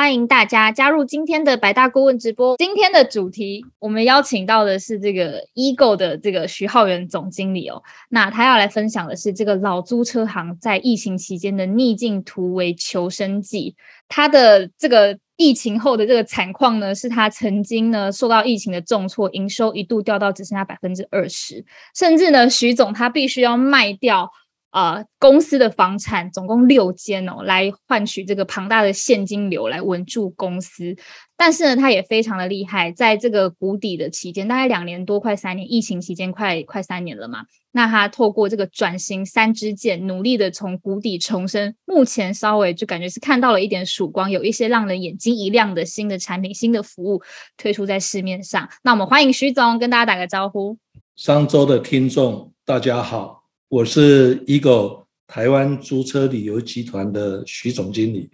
[0.00, 2.56] 欢迎大家加入今天的百大顾问直播。
[2.56, 7.82] 今天的主题，我们邀请到的是这个 Ego 的这个徐浩源总经理哦。
[8.08, 13.76] 那他要来分享的是这个老租车行在疫情期间的逆境突围求生记。
[14.08, 21.62] 他的这个疫情后的这个惨况呢，是他曾经呢受到疫情的重挫，营收一度掉到只剩下百分之二十，
[21.94, 24.30] 甚至呢徐总他必须要卖掉。
[24.72, 30.96] 呃，公司的房产总共六间哦，来换取这个庞大的现金流来稳住公司。
[31.36, 37.46] 但是呢，他也非常的厉害，在这个谷底的期间，大概两年多，快三年，疫情期间快快三年了嘛。
[37.72, 41.74] 那他透过这个转型三支箭，努力的从谷底重生。
[41.84, 47.22] 目前稍微就感觉是看到了一点曙光，有一些让人眼睛一亮的新的产品、新的服务
[47.56, 48.68] 推出在市面上。
[48.84, 50.78] 那我们欢迎徐总跟大家打个招呼。
[51.16, 53.39] 商周的听众，大家好。
[53.70, 58.28] 我是 Ego 台湾租车旅游集团的徐总经理。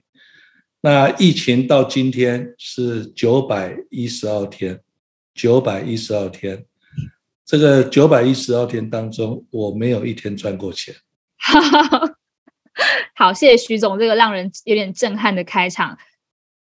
[0.80, 4.80] 那疫情到今天是九百一十二天，
[5.34, 6.64] 九百一十二天。
[7.44, 10.94] 这个九百一十二天当中，我没有一天赚过钱。
[13.14, 15.98] 好，谢谢徐总这个让人有点震撼的开场。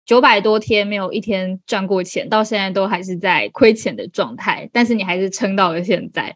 [0.06, 6.36] 九百多天没有一天赚过钱，到现在都还是在亏钱的状态，但是你还是撑到了现在。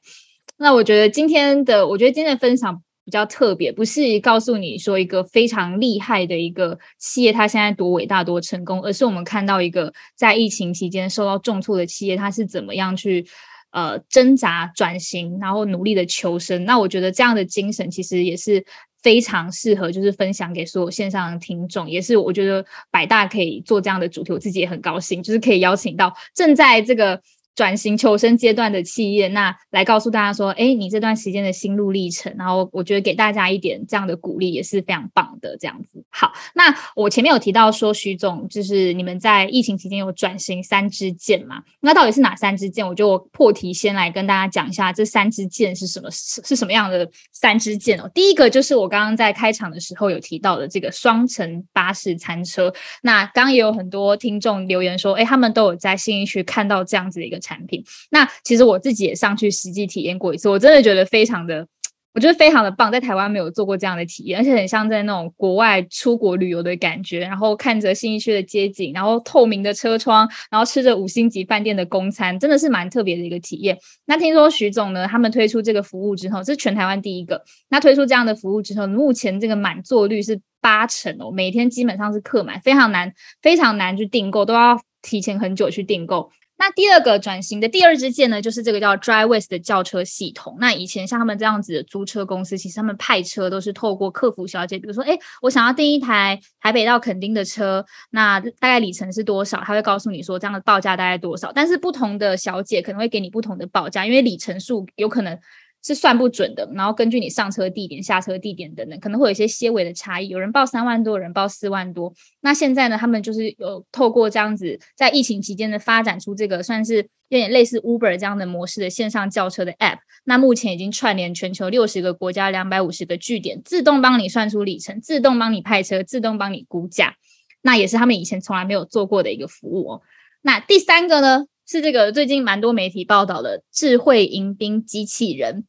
[0.61, 13.25] 那我觉得今天的，我觉得今天的分享比较特别，不是告诉你说一个非常厉害的一个企业，它现在多伟大多成功，而是我们看到一个在疫情期间受到重挫的企业，它是怎么样去
[13.71, 16.65] 呃挣扎转型，然后努力的求生。
[16.65, 18.61] 那我觉得这样的精神其实也是
[19.01, 27.21] 非常适合，就是分享给所有线上的听众，也是我觉得百大可以做这样的主题，我自己也很高兴，就是可以邀请到正在这个。
[27.55, 35.57] 转型求生阶段的企业，那来告诉大家说，哎，你这段时间的心路历程，然后我觉得给大家一点这样的鼓励也是非常棒的。
[35.59, 41.61] 这样子，好，那我前面有提到说，徐总就是你们在疫情期间有转型三支箭嘛？
[41.81, 42.87] 那到底是哪三支箭？
[42.87, 46.09] 我就破题先来跟大家讲一下，这三支箭是什么？
[46.11, 48.09] 是什么样的三支箭哦？
[48.13, 52.73] 第一个就是我刚刚在开场的时候有提到的这个双层巴士餐车。
[53.01, 57.38] 那刚刚也有很多听众留言说，哎，他们都有在新义区看到这样子的一个。
[57.39, 61.67] 产品，那其实我自己也上去实际体验过一次，我真的觉得非常的，
[62.13, 73.77] 我觉得非常的棒，在台湾没有做过这样的体验，而且很像在那种国外出国旅游的感觉，然后看着新一区的街景，然后透明的车窗，然后吃着五星级饭店的公餐，真的是蛮特别的一个体验。
[74.05, 86.31] 那听说徐总呢，他们推出这个服务之后，这是全台湾第一个，那推出这样的服务之后，目前这个满座率是八成哦，每天基本上是客满，非常难，非常难去订购，都要提前很久去订购。
[86.59, 90.57] 那第二个转型的第二支箭呢，就是这个叫 DriveWest 的轿车系统。
[90.59, 99.61] 那以前像他们这样子的租车公司，其实他们派车都是透过客服小姐，比如说，哎，我想要订一台台北到垦丁的车，那大概里程是多少？
[99.61, 101.51] 他会告诉你说这样的报价大概多少。
[101.51, 105.39] 但是不同的小姐可能会给你不同的报价，因为里程数有可能。
[105.83, 110.27] 是算不准的，然后根据你上车地点、下车地点等等，可能会有一些些微的差异。
[110.27, 112.13] 有人报三万多，有人报四万多。
[112.41, 116.97] 那现在呢，他们就是有透过这样子，在疫情期间的发展出这个算是
[117.29, 119.99] 有点类似 Uber 这样的模式的线上叫车的 App。
[120.25, 127.15] 那目前已经串联全球六十个国家、两百五十个据点，自动帮你算出里程，自动帮你派车，自动帮你估价。
[127.61, 130.01] 那也是他们以前从来没有做过的一个服务哦。
[130.41, 135.65] 那第三个呢，是这个最近蛮多媒体报道的智慧迎宾机器人。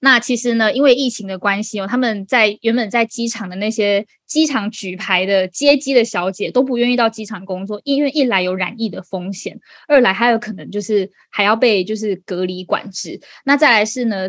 [0.00, 13.20] 那其实呢，因为疫情的关系哦，他们在原本在机场的那些机场举牌的接机的小姐都不愿意到机场工作，因为一来有染疫的风险，二来还有可能就是还要被就是隔离管制。
[13.44, 14.28] 那再来是呢，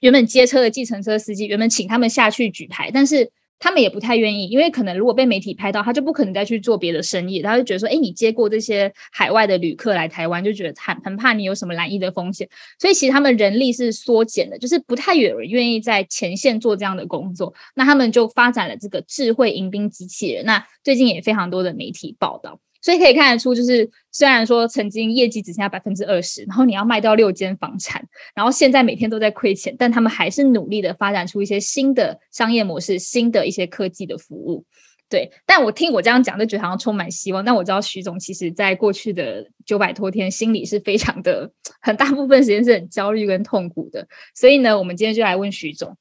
[0.00, 3.30] 原本接车的计程车司机原本请他们下去举牌，但是。
[3.58, 7.40] 他们也不太愿意，因为可能如果被媒体拍到，他就不可能再去做别的生意。
[7.40, 12.48] 他就觉得说，哎，你接过这些海外的旅客来台湾，就觉得很很怕你有什么染疫的风险。
[12.78, 17.54] 所以其实他们人力是缩减的，就是不太有人愿意在前线做这样的工作。
[17.74, 20.44] 那他们就发展了这个智慧迎宾机器人。
[20.44, 22.60] 那最近也非常多的媒体报道。
[22.84, 34.66] 所以可以看得出，就是虽然说曾经业绩只剩下百分之二十，然后你要卖掉六间房产，然后现在每天都在亏钱，但他们还是努力的发展出一些新的商业模式、新的一些科技的服务。
[35.08, 37.42] 对，但我听我这样讲，就觉得好像充满希望。
[37.42, 44.06] 但我知道徐总其实在过去的九百多天，心里是非常的很大部分时间是很焦虑跟痛苦的。
[44.34, 45.96] 所以呢，我们今天就来问徐总。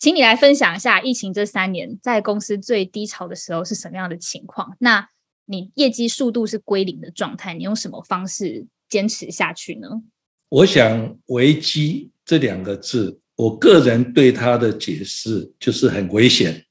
[0.00, 4.76] 请你来分享一下疫情这三年在公司最低潮的时候是什么样的情况？
[4.80, 5.08] 那
[5.46, 9.88] 你业绩速度是归零的状态，你用什么方式坚持下去呢？
[10.50, 16.64] 我想“危机”这两个字，我个人对它的解释就是很危险，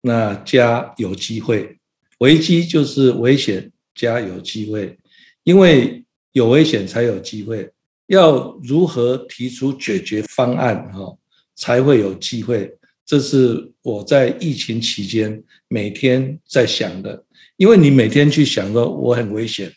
[0.00, 1.78] 那加有机会。
[2.18, 4.98] 危机就是危险加有机会，
[5.44, 7.70] 因为有危险才有机会。
[8.08, 10.92] 要如何提出解决方案？
[10.92, 11.16] 哈。
[11.56, 12.76] 才会有机会，
[13.06, 17.24] 这是我在疫情期间每天在想的。
[17.56, 19.72] 因为你每天去想说我很危险，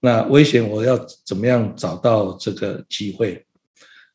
[0.00, 3.46] 那危险我要怎么样找到这个机会？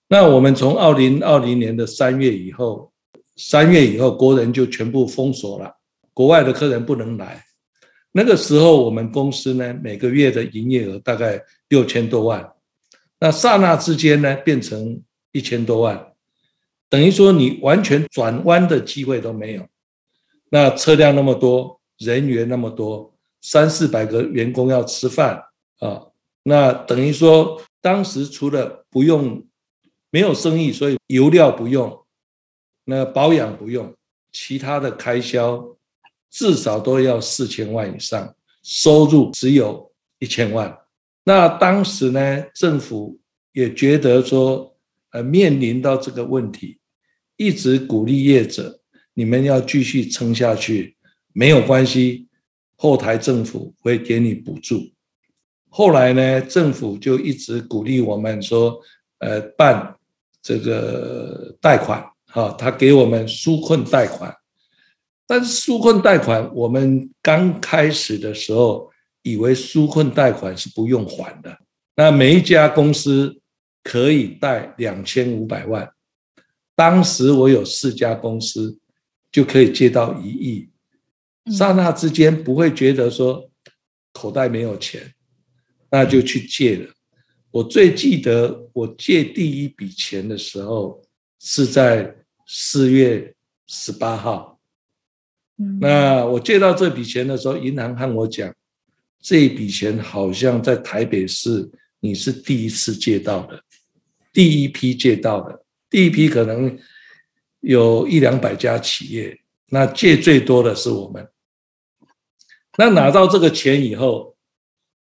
[0.08, 2.92] 那我们从二零二零年的三月以后，
[3.36, 5.78] 三月以后国人就全部封锁了，
[6.14, 7.44] 国外的客人不能来。
[8.12, 12.54] 那个时候我们公司呢每个月的营业额大概六千多万，
[13.20, 16.14] 那刹那之间呢变成一千多万。
[16.88, 19.68] 等于说你完全转弯的机会都没有，
[20.50, 25.44] 那车辆那么多，人员那么多，三四百个员工要吃饭
[25.80, 26.08] 啊，
[26.44, 29.46] 那等于说当时除了不用
[30.10, 32.06] 没有生意，所以油料不用，
[32.84, 33.94] 那保养不用，
[34.32, 35.78] 其他的开销
[36.30, 40.78] 至少都要四千万以上，收入只有一千万。
[41.24, 43.20] 那当时呢，政府
[43.52, 44.72] 也觉得说。
[45.12, 46.78] 呃，面临到这个问题，
[47.38, 48.82] 一直鼓励业者，
[49.14, 50.95] 你们要继续撑下去，
[51.36, 52.28] 没有关系，
[52.78, 54.90] 后台政府会给你补助。
[55.68, 58.80] 后来呢，政府就一直鼓励我们说，
[59.20, 59.96] 呃，办
[60.42, 64.34] 这个贷款，哈，他给我们纾困贷款。
[65.28, 68.90] 但是纾困贷款，我们刚开始的时候，
[69.24, 71.60] 以为纾困贷款是不用还的，
[71.98, 73.42] 那每一家公司。
[73.88, 75.88] 可以贷两千五百万，
[76.76, 78.80] 当时我有四家公司
[79.32, 80.68] 就可以借到一亿，
[81.52, 83.50] 刹那之间不会觉得说
[84.12, 85.14] 口袋没有钱，
[85.92, 86.92] 那就去借了。
[87.52, 91.02] 我最记得我借第一笔钱的时候
[91.40, 92.16] 是在
[92.48, 93.34] 四月
[93.68, 94.60] 十八号，
[95.80, 98.54] 那我借到这笔钱的时候，银行和我讲，
[99.22, 101.70] 这笔钱好像在台北市
[102.00, 103.64] 你是第一次借到的。
[104.34, 106.78] 第一批借到的，第一批可能
[107.62, 109.40] 有一两百家企业，
[109.70, 111.26] 那借最多的是我们。
[112.78, 114.36] 那拿到这个钱以后，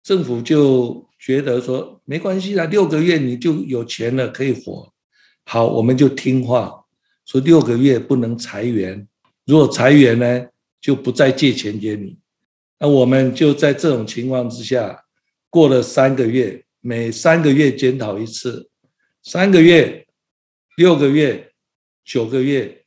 [0.03, 4.93] 政府就觉得说没关系啦，六个月你就有钱了，可以活。
[5.45, 6.85] 好，我们就听话，
[7.25, 9.07] 说六个月不能裁员，
[9.45, 10.47] 如果裁员呢，
[10.81, 12.19] 就不再借钱给你。
[12.79, 15.05] 那我们就在这种情况之下，
[15.49, 18.69] 过了三个月，每三个月检讨一次。
[19.23, 20.07] 三个月、
[20.77, 21.51] 六个月、
[22.05, 22.85] 九个月，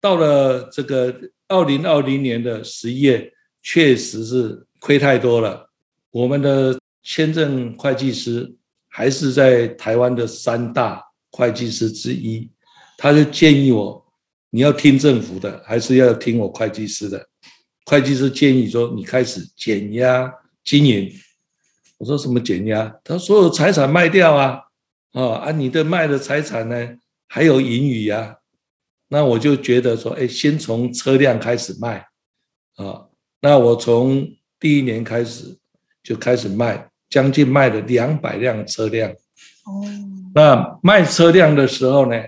[0.00, 5.70] 到了这个二零二零年的十一月，确实是亏太多了。
[6.10, 8.52] 我们的签证会计师
[8.88, 12.50] 还是在台湾的三大会计师之一，
[12.96, 14.04] 他就建议我：
[14.50, 17.28] 你要听政府的，还是要听我会计师的？
[17.86, 20.32] 会计师建议说：你开始减压
[20.64, 21.12] 经营。
[21.98, 22.84] 我说：什么减压？
[23.04, 24.60] 他说：所有财产卖掉啊。
[25.12, 25.50] 啊啊！
[25.50, 26.88] 你的卖的财产呢，
[27.26, 28.36] 还有盈余呀？
[29.08, 32.06] 那我就觉得说，哎，先从车辆开始卖
[32.76, 33.09] 啊。
[33.40, 34.28] 那我从
[34.58, 35.56] 第一年开始
[36.02, 39.10] 就开始卖，将近卖了两百辆车辆。
[39.10, 39.82] 哦。
[40.34, 42.22] 那卖车辆的时候呢，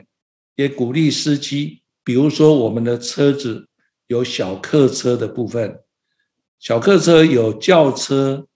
[0.56, 3.68] 也鼓励司机，比如说我们的车子
[4.06, 5.80] 有小客车的部分，
[6.58, 8.46] 小客车有轿车，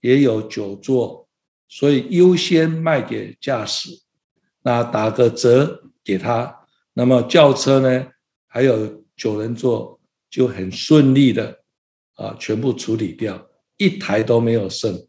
[0.00, 1.28] 也有九座。
[1.66, 3.90] 所以优先卖给驾驶，
[4.62, 6.60] 那打个折给他。
[6.92, 8.06] 那么轿车呢，
[8.46, 9.98] 还有九人座
[10.30, 11.63] 就很顺利的
[12.14, 15.06] 啊，全部处理掉，一台都没有剩。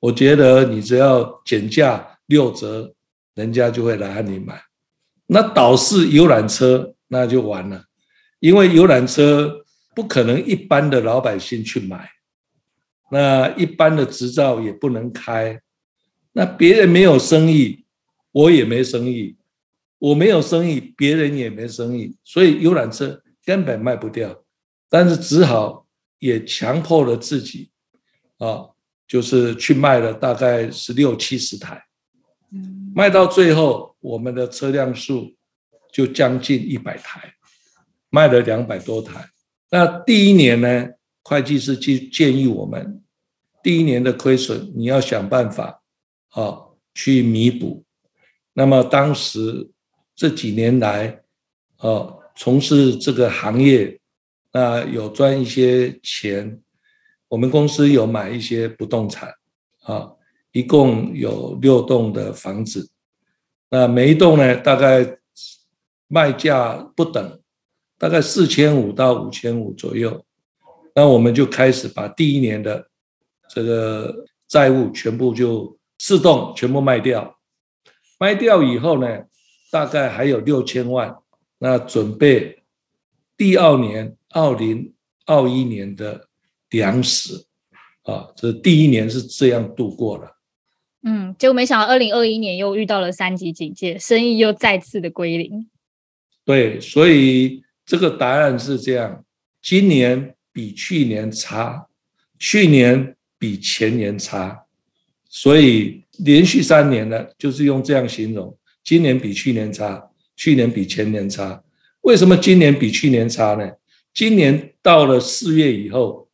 [0.00, 2.94] 我觉得你只要减价六折，
[3.34, 4.60] 人家就会来和你买。
[5.26, 7.84] 那倒是游览车那就完了，
[8.40, 12.08] 因为游览车不可能一般的老百姓去买，
[13.10, 15.60] 那一般的执照也不能开。
[16.32, 17.84] 那别人没有生意，
[18.30, 19.36] 我也没生意，
[19.98, 24.44] 我没有生意，别人也没生意，所以游览车根本卖不掉。
[24.88, 25.87] 但是只好
[26.18, 27.70] 也强迫了自己，
[28.38, 28.70] 啊，
[29.06, 31.84] 就是去卖了大概十六七十台，
[32.94, 35.34] 卖到最后，我们的车辆数
[35.92, 37.32] 就将近一百台，
[38.10, 39.28] 卖了两百多台。
[39.70, 40.88] 那第一年呢，
[41.22, 43.02] 会计师就建议我们，
[43.62, 45.82] 第一年的亏损你要想办法。
[46.32, 46.60] 啊，
[46.94, 47.82] 去弥补。
[48.52, 49.70] 那么当时
[50.14, 51.22] 这几年来，
[51.78, 53.98] 啊，从事这个行业，
[54.58, 56.60] 那有赚一些钱。
[57.28, 59.32] 我们公司有买一些不动产，
[59.82, 60.10] 啊，
[60.50, 62.90] 一共有六栋的房子，
[63.70, 65.18] 那每一栋呢，大概
[66.08, 67.40] 卖价不等，
[67.98, 70.24] 大概四千五到五千五左右。
[70.92, 72.90] 那我们就开始把第一年的
[73.48, 77.38] 这个债务全部就四栋全部卖掉，
[78.18, 79.22] 卖掉以后呢，
[79.70, 81.16] 大概还有六千万，
[81.58, 82.64] 那准备
[83.36, 84.92] 第二年二零
[85.26, 86.26] 二一年的。
[86.70, 87.46] 粮食
[88.02, 90.36] 啊，这第一年是这样度过了。
[91.02, 95.66] 嗯，结果没想到二零二一年又遇到了三级警戒，生意又再次的归零。
[96.44, 99.24] 对，所以这个答案是这样：
[99.62, 101.86] 今年比去年差，
[102.38, 104.66] 去年比前年差，
[105.26, 108.54] 所以连续三年呢，就是用这样形容：
[108.84, 111.64] 今年比去年差，去年比前年差。
[112.02, 113.72] 为什么今年比去年差呢？
[114.18, 116.26] 今年到了四月以后。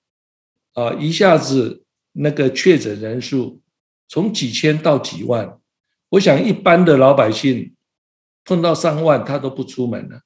[0.72, 3.60] 啊，一下子那个确诊人数
[4.08, 5.60] 从几千到几万，
[6.08, 7.72] 我想一般的老百姓
[8.44, 10.22] 碰到上万他都不出门了。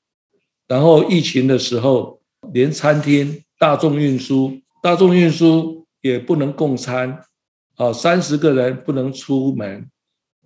[0.66, 2.22] 然后疫情的时候，
[2.54, 7.22] 连餐厅、大众运输、大众运输也不能供餐，
[7.74, 9.90] 啊，三十个人不能出门，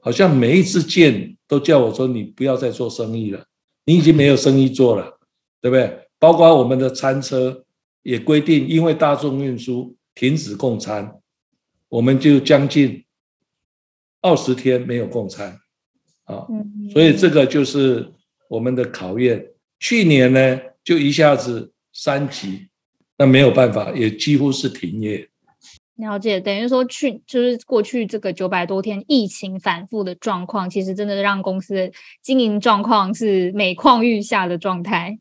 [0.00, 3.44] 好像每一次见都叫我说你不要再做生意了，
[3.84, 5.20] 你已经没有生意做了，
[5.60, 6.08] 对不对？
[6.22, 7.64] 包括我们的餐车。
[8.04, 11.20] 也规定，因为大众运输停止供餐，
[11.88, 13.04] 我们就将近
[14.20, 15.56] 二十天没有供餐，
[16.24, 16.44] 啊，
[16.92, 18.12] 所以这个就是
[18.48, 19.46] 我们的考验。
[19.78, 22.66] 去年呢，就一下子三级，
[23.16, 25.28] 那没有办法，也几乎是停业。
[25.94, 35.20] 了解，等于说去就是过去这个九百多天疫情反复的状况，其实真的让公司的经营状况是每况愈下的状态。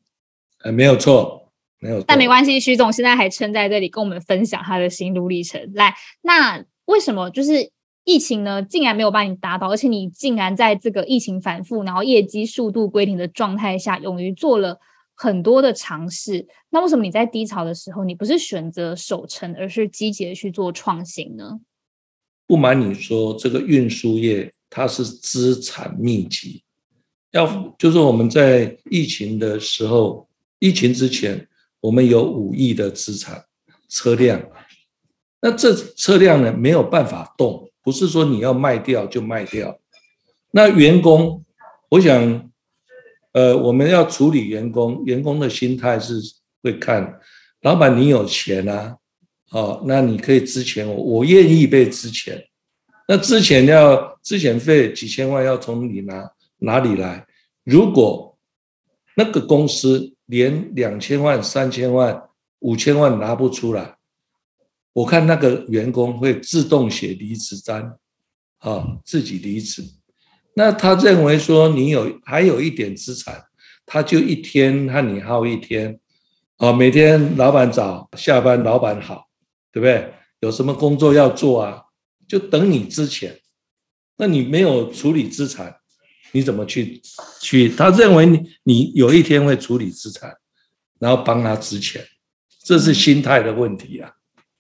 [0.64, 1.40] 呃，没有错。
[1.80, 2.60] 没有，但没关系。
[2.60, 5.72] 徐总现在还撑在这里，跟我们分享他的心路历程。
[5.74, 7.72] 来，那为什么就是
[8.04, 8.62] 疫情呢？
[8.62, 14.80] 竟然没有把你打倒，而且你竟然在这个疫情反复，然后业绩速度归零的状态下，勇于做了
[15.16, 16.48] 很多的尝试。
[16.70, 21.60] 那为什么你在低潮的时候，你不是选择守成，而是积极的去做创新呢？
[22.46, 26.62] 不瞒你说，这个运输业它是资产密集，
[27.32, 30.28] 要就是我们在疫情的时候，
[30.62, 31.50] 疫情之前。
[31.82, 33.44] 我们有五亿的资产
[33.90, 34.40] 车辆，
[35.42, 39.80] 那这车辆呢没有办法动，不是说你要卖掉就卖掉。
[40.52, 41.44] 那员工，
[41.90, 42.52] 我想，
[43.32, 46.22] 呃，我们要处理员工，员工的心态是
[46.62, 47.20] 会看，
[47.62, 48.96] 老板你有钱啊，
[49.50, 52.40] 哦，那你可以支钱我，我愿意被支钱。
[53.08, 57.26] 那之前要支遣费几千万要从你拿哪里来？
[57.64, 58.38] 如果
[59.16, 60.14] 那个公司。
[60.32, 62.24] 连两千万、三千万、
[62.60, 63.98] 五千万拿不出来，
[64.94, 67.98] 我看那个员工会自动写离职单，
[68.60, 69.84] 啊，自己离职。
[70.54, 73.44] 那他认为说你有还有一点资产，
[73.86, 76.00] 他就一天和你耗一天，
[76.56, 79.28] 啊，每天老板早下班，老板好，
[79.70, 80.14] 对不对？
[80.40, 81.84] 有什么工作要做啊？
[82.26, 83.38] 就等你之前，
[84.16, 85.81] 那你没有处理资产。
[86.34, 87.02] 你怎么去
[87.40, 87.70] 去？
[87.70, 90.34] 他认为你你有一天会处理资产，
[91.00, 92.02] 然后帮他值钱，
[92.64, 94.12] 这是心态的问题啊。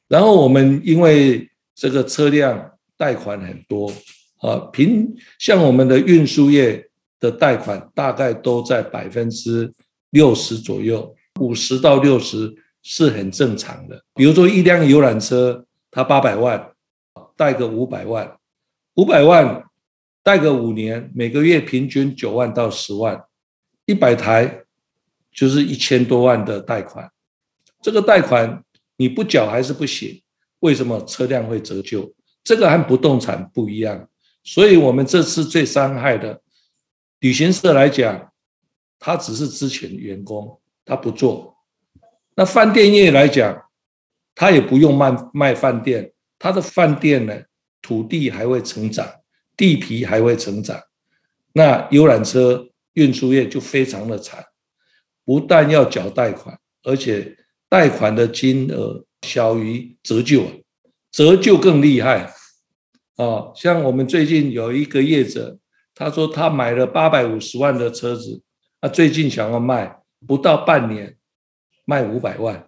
[0.07, 3.91] 然后我们因为这个车辆贷款很多
[4.39, 9.73] 啊，平像我们的运输业的贷款大概都在百分之
[10.09, 14.03] 六十左右，五十到六十是很正常的。
[14.13, 16.71] 比如说一辆游览车，它八百万，
[17.37, 18.37] 贷个五百万，
[18.95, 19.63] 五百万。
[20.23, 23.23] 贷个五年，每个月平均九万到十万，
[23.85, 24.63] 一百台
[25.31, 27.11] 就是一千多万的贷款。
[27.81, 28.63] 这个贷款
[28.97, 30.21] 你不缴还是不行？
[30.59, 32.13] 为什么车辆会折旧？
[32.43, 34.07] 这个和不动产不一样。
[34.43, 36.41] 所以我们这次最伤害的
[37.19, 38.31] 旅行社来讲，
[38.99, 41.55] 他只是之前员工，他不做。
[42.35, 43.63] 那饭店业来讲，
[44.35, 47.41] 他也不用卖卖饭店，他的饭店呢，
[47.81, 49.20] 土地还会成长。
[49.61, 50.81] 地皮还会成长，
[51.53, 54.43] 那游览车运输业就非常的惨，
[55.23, 57.37] 不但要缴贷款，而且
[57.69, 60.51] 贷款的金额小于折旧啊，
[61.11, 62.33] 折旧更厉害
[63.17, 63.51] 啊！
[63.53, 65.59] 像我们最近有一个业者，
[65.93, 68.41] 他说他买了八百五十万的车子，
[68.81, 71.15] 他最近想要卖，不到半年
[71.85, 72.67] 卖五百万，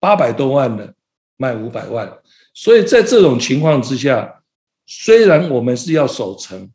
[0.00, 0.94] 八百多万的
[1.36, 2.10] 卖五百万，
[2.54, 4.40] 所以在这种情况之下。
[4.86, 6.70] 虽然我们是要守城，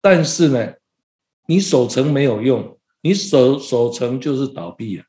[0.00, 0.72] 但是呢，
[1.46, 5.04] 你守城没有用，你守守城就是倒闭啊。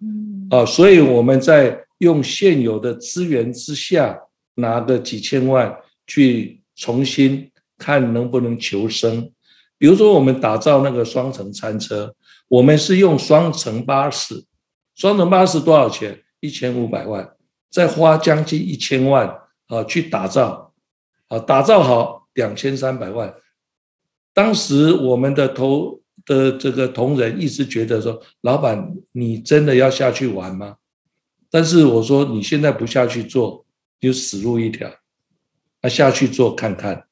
[0.00, 4.18] 嗯啊，所以我们在用现有的资源之下，
[4.54, 5.74] 拿个几千万
[6.06, 9.30] 去重新看能不能求生。
[9.78, 12.14] 比如说，我们打造那个双层餐车，
[12.48, 14.44] 我们是用双层巴士，
[14.94, 16.22] 双层巴士多少钱？
[16.40, 17.34] 一千五百万，
[17.70, 19.34] 再花将近一千万
[19.68, 20.73] 啊去打造，
[21.28, 23.34] 啊打造好两千三百万。
[24.32, 30.76] 当时我们的投的这个同仁一直觉得说，老板你真的要下去玩吗？
[31.50, 33.64] 但是我说你现在不下去做，
[34.00, 34.90] 就死路一条。
[35.82, 37.06] 那下去做看看。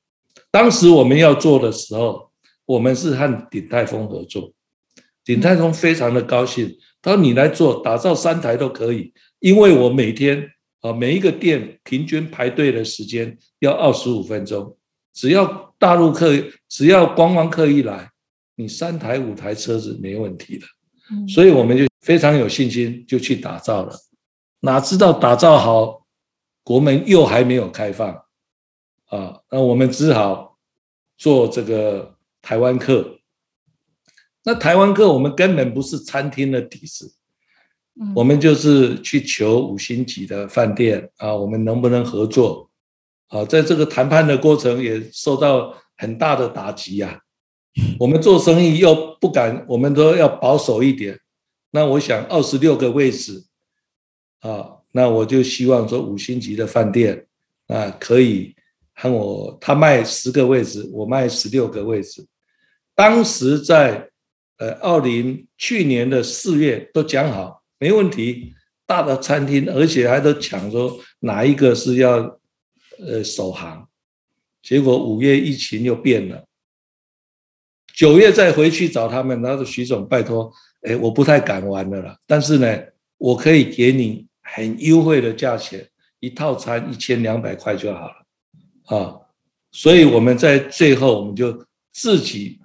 [0.50, 2.31] 当时我们要做的时候，
[2.64, 4.52] 我们是和鼎泰丰合作，
[5.25, 10.50] 鼎泰丰非常的高兴，他说你来做，打造三台都可以，因为我每天
[10.82, 14.76] 啊每一个店平均排队的时间要二十五分钟，
[15.14, 16.30] 只要大陆客
[16.68, 18.10] 只要观光客一来，
[18.56, 20.66] 你三台五台车子没问题的，
[21.10, 21.26] 嗯。
[21.26, 23.96] 所以我们就非常有信心就去打造了，
[24.60, 26.04] 哪知道打造好，
[26.62, 28.12] 国门又还没有开放，
[29.06, 30.58] 啊，那我们只好
[31.16, 33.18] 做这个台湾客。
[34.44, 37.14] 那台湾客我们根本不是餐厅的底子，
[38.14, 42.70] 我们就是去求五星级的饭店啊，我们能不能合作？
[43.28, 47.20] 啊，在这个谈判的过程也受到很大的打击呀、
[47.99, 51.18] 我们做生意又不敢，我们都要保守一点。
[51.70, 53.44] 那我想二十六个位置
[54.40, 57.26] 啊，那我就希望说五星级的饭店
[57.68, 58.54] 啊，可以
[58.94, 62.26] 和我他卖十个位置，我卖十六个位置。
[62.94, 64.11] 当时在
[64.58, 68.54] 呃二零去年的四月都讲好，没问题，
[68.86, 72.38] 大的餐厅，而且还都抢说哪一个是要
[73.00, 73.88] 呃首航。
[74.62, 76.46] 结果五月疫情又变了，
[77.92, 82.80] 九月再回去找他们，然后徐总拜托，哎，我不太敢玩的了，但是呢，
[83.18, 85.84] 我可以给你很优惠的价钱，
[86.20, 89.18] 一套餐一千两百块就好了，啊，
[89.73, 92.60] 所以我们在最后我们就自己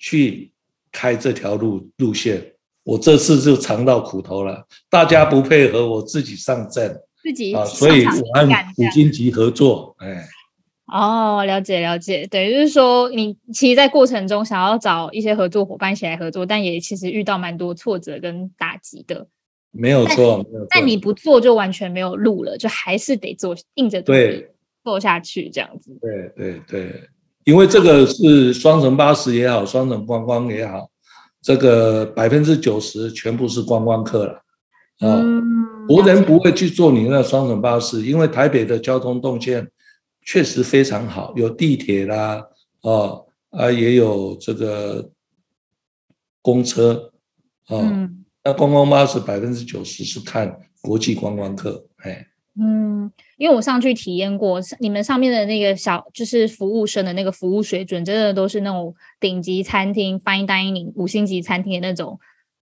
[0.00, 0.50] 去
[0.90, 2.57] 开这条路路线。
[2.88, 10.24] 我这次就尝到苦头了，大家不配合，我自己上阵自己啊，所以我和五干这样金级合作，哎，
[10.86, 19.26] 哦，了解了解，对，就是说你其实，在过程中想要找一些合作伙伴一起来合作，但也其实遇到蛮多挫折跟打击的。
[19.70, 20.66] 没有错，没有错。
[20.70, 24.50] 但你不做，就完全没有路了，就还是得做，硬着头皮对
[24.82, 25.94] 做下去这样子。
[26.00, 27.02] 对对对，
[27.44, 30.88] 因为这个是双层巴士也好，双层观光也好，
[31.48, 34.32] 这个百分之九十全部是观光客了。
[34.98, 39.66] 啊、嗯，国人不会去坐你那双层巴士，因为台北的交通动线
[40.20, 42.44] 确实非常好，有地铁啦，
[42.82, 45.10] 哦啊也有这个
[46.42, 47.10] 公车，
[47.68, 52.26] 啊，嗯那观光巴士百分之九十是看国际观光客，哎，
[52.60, 62.18] 嗯，因为我上去体验过，你们上面的那个小就是服务生的那个服务水准，真的都是那种顶级餐厅、fine dining 五星级餐厅的那种，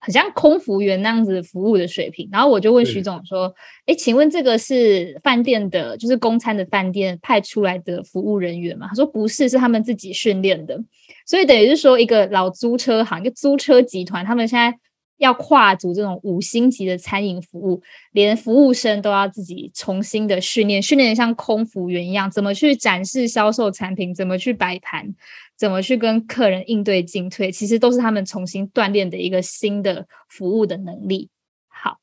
[0.00, 2.28] 很像空服员那样子服务的水平。
[2.32, 3.54] 然后我就问徐对总说
[3.86, 10.82] ：“哎，请问这个是饭店的，就是公餐的饭店派出来的服务人员吗？”他说：“不是，是他们自己训练的。”
[11.24, 14.76] 所以等于是说，一个老租车行，一个租车集团，他们现在
[15.18, 25.14] 要跨足这种五星级的餐饮服务，连服务生都要自己重新的训练，训练得像空服员一样，怎么去展示、销售产品，怎么去摆盘，
[25.56, 31.30] 怎么去跟客人应对进退，其实都是他们重新锻炼的一个新的服务的能力。
[31.68, 31.98] 好，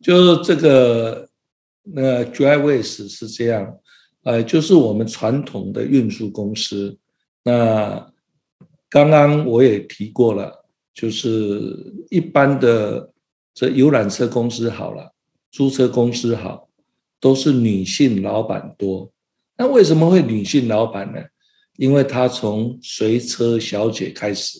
[0.00, 1.28] 就这个
[1.82, 3.76] 那 Dryways 是这样，
[4.22, 6.98] 呃，就是我们传统的运输公司。
[7.44, 8.10] 那
[8.88, 10.57] 刚刚我也提过了，
[10.98, 13.12] 就是一般的
[13.54, 15.12] 这游览车公司好了，
[15.52, 16.68] 租车公司好，
[17.20, 19.08] 都是女性老板多。
[19.56, 21.22] 那为什么会女性老板呢？
[21.76, 24.58] 因为她从随车小姐开始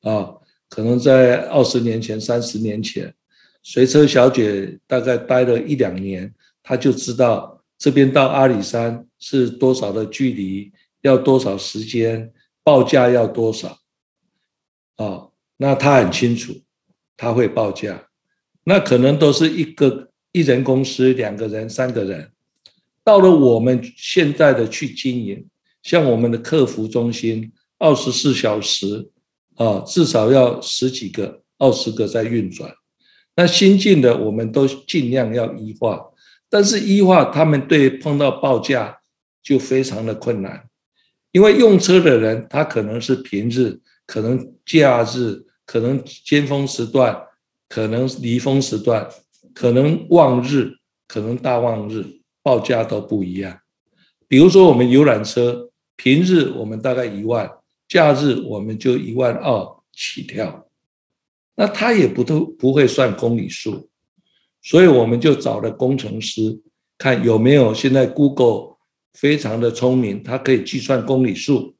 [0.00, 0.32] 啊，
[0.70, 3.14] 可能在二十年前、三十年前。
[3.62, 12.32] 随车小姐大概待了一两年，她就知道这边到阿里山是多少的距离，要多少时间，
[12.64, 13.78] 报价要多少。
[14.96, 16.52] 啊，那他很清楚，
[17.16, 18.08] 他会报价。
[18.64, 22.30] 那可能都是一个一人公司，两个人、三个人。
[23.04, 25.46] 到了我们现在的去经营，
[25.82, 29.10] 像我们的客服中心，二十四小时
[29.54, 32.74] 啊，至少要十几个、二十个在运转。
[33.36, 36.06] 那新进的我们都尽量要一化，
[36.50, 38.98] 但是一化他们对碰到报价
[39.42, 40.68] 就非常的困难，
[41.30, 47.20] 因为用车的人他可能是平日，可能假日可能尖峰时段，
[47.68, 49.06] 可能离峰时段，
[49.52, 50.70] 可能旺日，
[51.08, 52.04] 可能大旺日，
[52.42, 53.58] 报价都不一样。
[54.28, 57.50] 比如说我们游览车，平日我们大概一万，
[57.88, 60.68] 假日我们就一万二起跳，
[61.56, 63.90] 那他也不都不会算公里数，
[64.62, 66.60] 所以我们就找了工程师，
[66.96, 68.76] 看有没有现在 Google
[69.14, 71.74] 非常的聪明，它可以计算公里数。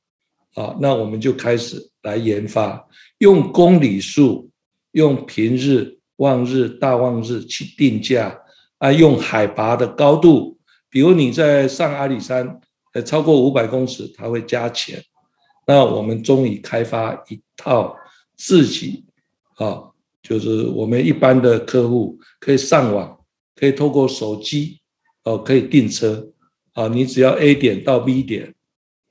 [0.54, 2.82] 啊，那我们就开始来研发，
[3.18, 4.50] 用公里数，
[4.92, 8.38] 用平日、望日、大望日去定价
[8.78, 10.58] 啊，用海拔的高度，
[10.90, 12.60] 比如你在上阿里山，
[12.92, 15.02] 呃，超过五百公尺，它会加钱。
[15.66, 17.96] 那我们终于开发一套
[18.36, 19.04] 自己，
[19.56, 19.90] 啊，
[20.22, 23.18] 就是我们一般的客户可以上网，
[23.54, 24.78] 可以透过手机，
[25.24, 26.28] 哦，可以订车，
[26.74, 28.54] 啊，你只要 A 点到 B 点，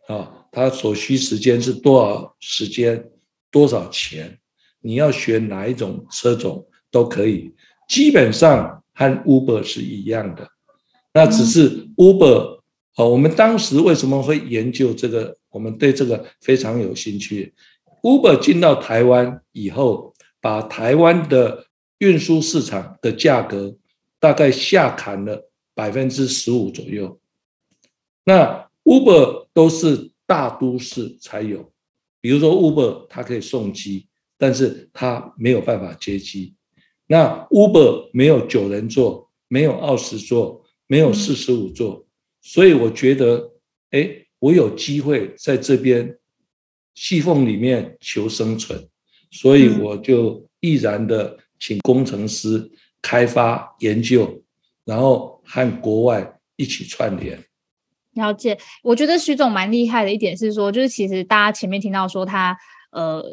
[0.07, 0.31] 啊。
[0.51, 3.09] 它所需时间是多少时间，
[3.51, 4.39] 多少钱？
[4.81, 7.53] 你要选哪一种车种都可以，
[7.87, 10.49] 基本上和 Uber 是一样的。
[11.13, 12.59] 那只是 Uber
[12.95, 15.37] 哦，我们当时为什么会研究这个？
[15.49, 17.53] 我们对这个非常有兴趣。
[18.03, 21.67] Uber 进到台湾以后，把台湾的
[21.99, 23.75] 运输市场的价格
[24.19, 27.19] 大概下砍了百分之十五左右。
[28.23, 30.11] 那 Uber 都是。
[30.27, 31.71] 大都市才有，
[32.25, 36.55] 比如说 Uber，它可以送机，但是它没有办法接机。
[37.05, 42.03] 那 Uber 没有九人座，没有二十座，没有四十五座，
[42.41, 43.51] 所以我觉得，
[43.91, 46.17] 哎，我有机会在这边
[46.95, 48.89] 细缝里面求生存，
[49.29, 52.67] 所以我就毅然的请工程师
[53.03, 54.43] 开发研究，
[54.83, 57.39] 然后和国外一起串联。
[58.15, 62.57] 了解，我觉得徐总蛮厉害的一点是说，就是其实大家前面听到说他
[62.91, 63.23] 呃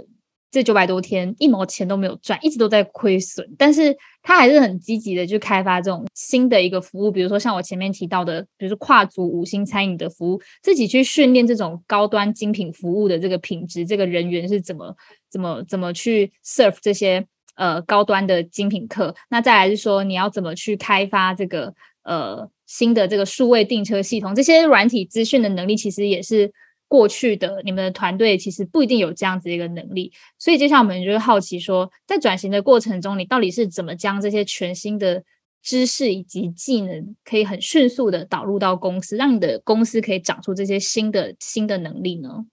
[0.50, 14.94] 这九百多天一毛钱都没有赚，一直都在亏损，但是他还是很积极的去开发这种新的一个服务，比如说像我前面提到的，比如说跨足五星餐饮的服务，自己去训练这种高端精品服务的这个品质，这个人员是怎么
[15.30, 21.72] 怎么怎么去 serve 这些呃高端的精品客，那再来是说你要怎么去开发这个
[22.04, 22.50] 呃。
[22.64, 26.50] 新的这个数位订车系统，这些软体资讯的能力，其实也是
[26.88, 30.10] 过去的你们的团队其实不一定有这样子一个能力。
[30.38, 35.22] 所以接下来我们就会好奇说，在转型的过程中，你到底是怎么将这些全新的
[35.62, 42.46] 知识以及技能，可以很迅速的导入到公司，让你的公司可以长出这些新的新的能力呢？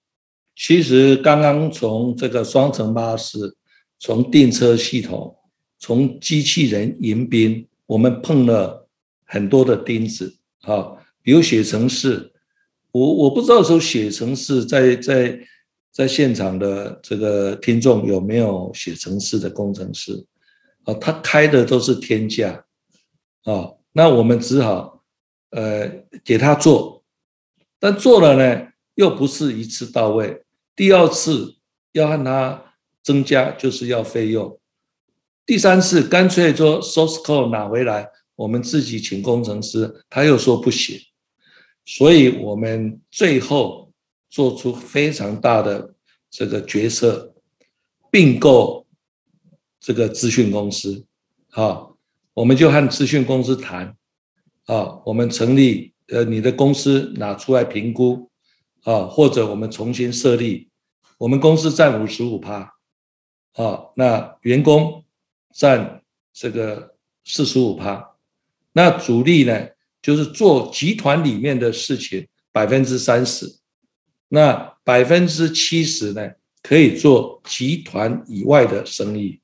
[0.53, 3.55] 其实刚刚从这个双层巴士，
[3.99, 5.33] 从订车系统，
[5.77, 8.78] 从机器人迎宾，我们碰了。
[9.31, 12.33] 很多的钉子啊，比如写程式，
[12.91, 15.39] 我我不知道说写程式在在
[15.91, 20.25] 在现场的这个听众有没有写程式的工程师
[20.85, 20.93] 啊？
[20.95, 22.65] 他开的都是天价
[23.43, 25.03] 啊，那我们只好
[25.51, 25.87] 呃
[26.25, 27.03] 给他做，
[27.79, 30.43] 但做了呢又不是一次到位，
[30.75, 31.55] 第二次
[31.91, 34.59] 要让他增加就是要费用，
[35.45, 38.09] 第三次干脆说 source code 拿回来。
[38.39, 40.97] 我们自己请工程师，他又说不行，
[41.83, 43.91] 所以我们最后
[44.29, 45.93] 做出非常大的
[46.29, 47.33] 这个决策，
[48.09, 48.87] 并购
[49.77, 51.05] 这个资讯公司。
[51.49, 51.97] 好，
[52.33, 53.97] 我们就和资讯公司谈，
[54.67, 58.31] 啊，我们成立呃你的公司拿出来评估，
[58.83, 60.69] 啊，或者我们重新设立，
[61.17, 62.73] 我们公司占五十五趴，
[63.55, 65.03] 啊，那员工
[65.53, 68.08] 占这个四十五趴。
[68.79, 69.67] 那主力呢，
[70.01, 73.45] 就是做集团里面的事情百分之三十，
[74.29, 74.53] 那
[74.85, 76.31] 百分之七十呢，
[76.63, 79.41] 可以做集团以外的生意。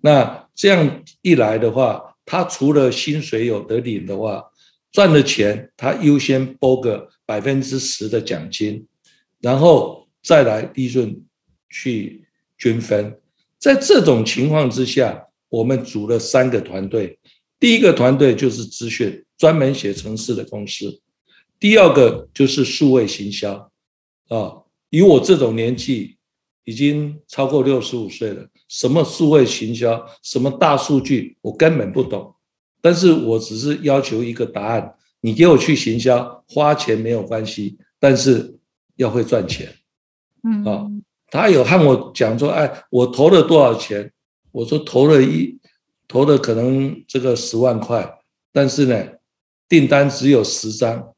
[0.00, 4.42] 那这样一来的话，他除了薪水有得领的话，
[4.90, 8.84] 赚的钱他优先拨个百分之十的奖金，
[9.40, 11.22] 然后再来利润
[11.70, 12.24] 去
[12.58, 13.16] 均分。
[13.60, 17.20] 在这种情况之下，我们组了三个团队。
[17.62, 20.98] 第一个团队就是资讯，专门写城市的公司；
[21.60, 23.70] 第二个就是数位行销，
[24.26, 24.52] 啊，
[24.90, 26.16] 以我这种年纪，
[26.64, 32.34] 已经超过六十五岁了，什么数位行销，什么大数据，我根本不懂。
[32.80, 38.58] 但是我只是要求一个答案：你给我去行销，花钱没有关系，但是
[38.96, 39.72] 要会赚钱。
[40.42, 40.90] 嗯，啊，
[41.30, 44.12] 他有和我讲说，哎，我投了多少钱？
[44.50, 45.56] 我说投了一。
[46.12, 48.18] 投的可能这个十万块，
[48.52, 49.12] 但是呢，
[49.66, 51.14] 订单只有十张，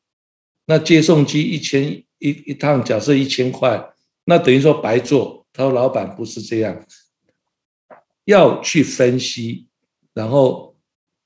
[0.67, 3.93] 那接送机一千一一趟，假设一千块，
[4.25, 5.45] 那等于说白做。
[5.53, 6.85] 他说：“老板不是这样，
[8.25, 9.67] 要去分析，
[10.13, 10.77] 然后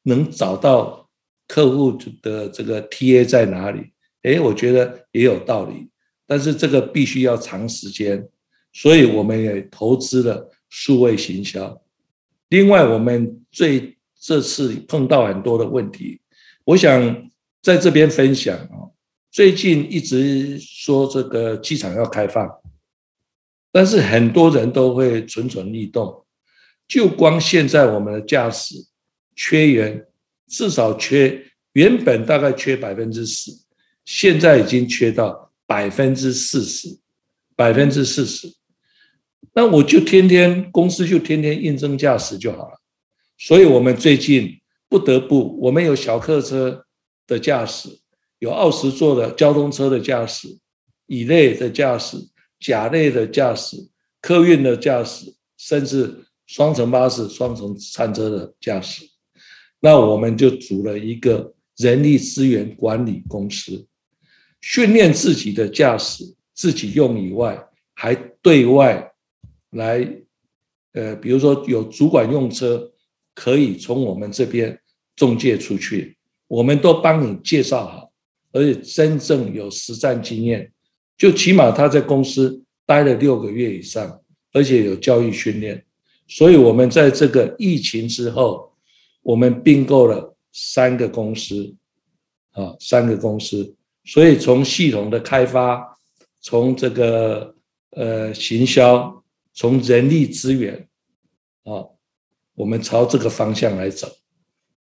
[0.04, 1.08] 能找到
[1.46, 3.92] 客户的这个 TA 在哪里？
[4.22, 5.90] 哎，我觉得也有道理，
[6.26, 8.26] 但是这个必须要长时间，
[8.72, 11.82] 所以我们也投资了数位行销。
[12.50, 16.20] 另外，我们最这次碰到很多的问题，
[16.62, 17.28] 我想
[17.60, 18.94] 在这边分享啊。
[19.32, 22.48] 最近一直说这个机场要开放，
[23.72, 26.24] 但是很多人都会蠢蠢欲动。
[26.86, 28.76] 就光现在我们的驾驶
[29.34, 30.06] 缺员，
[30.46, 33.50] 至少缺原本大概缺百分之十，
[34.04, 36.96] 现在已经缺到百分之四十，
[37.56, 38.54] 百分之四十。
[39.52, 42.80] 那我就天天公司就天天应征驾驶就好了。
[43.38, 46.84] 所以我们最近不得不，我们有小客车
[47.26, 47.88] 的驾驶。
[48.40, 50.46] 有二十座的交通车的驾驶，
[51.06, 52.16] 乙类的驾驶，
[52.60, 53.76] 甲类的驾驶，
[54.20, 59.04] 客运的驾驶，甚至双层巴士、双层餐车的驾驶。
[59.80, 63.88] 那我们就组了一个人力资源管理公司，
[64.60, 66.22] 训练自己的驾驶，
[66.54, 67.60] 自己用以外，
[67.94, 69.12] 还对外
[69.70, 70.08] 来，
[70.92, 72.92] 呃，比如说有主管用车，
[73.38, 74.76] 可以从我们这边
[75.14, 78.10] 中介出去，我们都帮你介绍好。
[78.50, 80.72] 而且真正有实战经验，
[81.16, 84.20] 就起码他在公司待了六个月以上，
[84.52, 85.84] 而且有教育训练。
[86.26, 88.72] 所以，我们在这个疫情之后，
[89.22, 91.72] 我们并购了三个公司，
[92.52, 93.76] 啊，三个公司。
[94.04, 95.96] 所以，从系统的开发，
[96.40, 97.54] 从这个
[97.90, 99.22] 呃行销，
[99.52, 100.88] 从人力资源，
[101.64, 101.84] 啊，
[102.58, 104.08] 我们朝这个方向来走。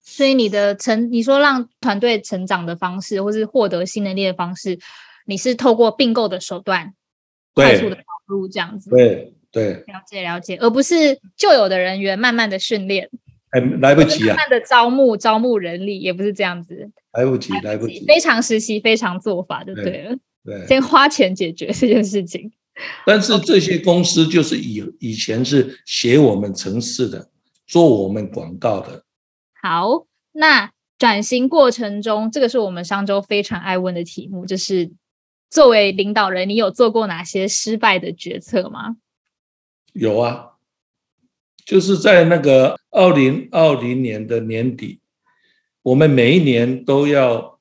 [0.01, 4.79] 所以你的成，你说让团队成长的方式，或是获得新能力的方式，
[5.27, 6.95] 你是透过并购的手段，
[7.55, 8.91] 快速的导入这样子。
[8.91, 13.09] 对对，了解了解，而不是旧有的人员慢慢的训练，
[13.51, 22.53] 哎，来不及啊，慢慢的招募招募人力，也不是这样子，来不及来不及，非常实习非常做法就对了，对，先花钱解决这件事情。
[23.07, 27.31] 但是这些公司就是以以前是写我们城市的，
[27.66, 29.05] 做我们广告的。
[29.61, 34.92] 好，那转型过程中，这个是我们上周非常爱问的题目，就是
[35.50, 38.96] 作为领导人，你有做过哪些失败的决策吗？
[39.92, 40.53] 有啊，
[41.64, 45.00] 就是在那个二零二零年的年底，
[45.83, 47.61] 我们每一年都要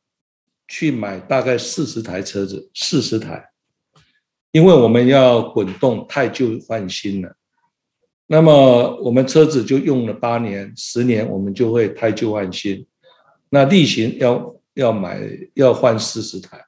[0.67, 3.51] 去买大概四十台车子，四十台，
[4.51, 7.35] 因为我们要滚动太旧换新了。
[8.33, 12.83] 那么我们车子就用了八年、十年，我们就会汰旧换新。
[13.51, 15.21] 那例行要要买
[15.53, 16.59] 要换四十台，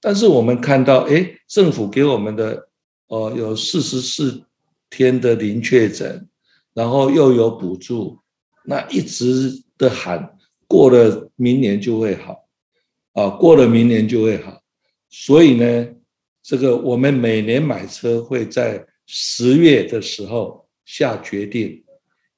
[0.00, 2.68] 但是我们看到，哎，政府给我们的
[3.08, 4.42] 哦有四十四
[4.88, 6.26] 天的零确诊，
[6.72, 8.18] 然后又有补助，
[8.64, 12.46] 那一直的喊过了明年就会好，
[13.12, 14.62] 啊，过了明年就会好。
[15.10, 15.86] 所以呢，
[16.42, 20.66] 这个我们每年买车会在十月的时候。
[20.88, 21.84] 下决定，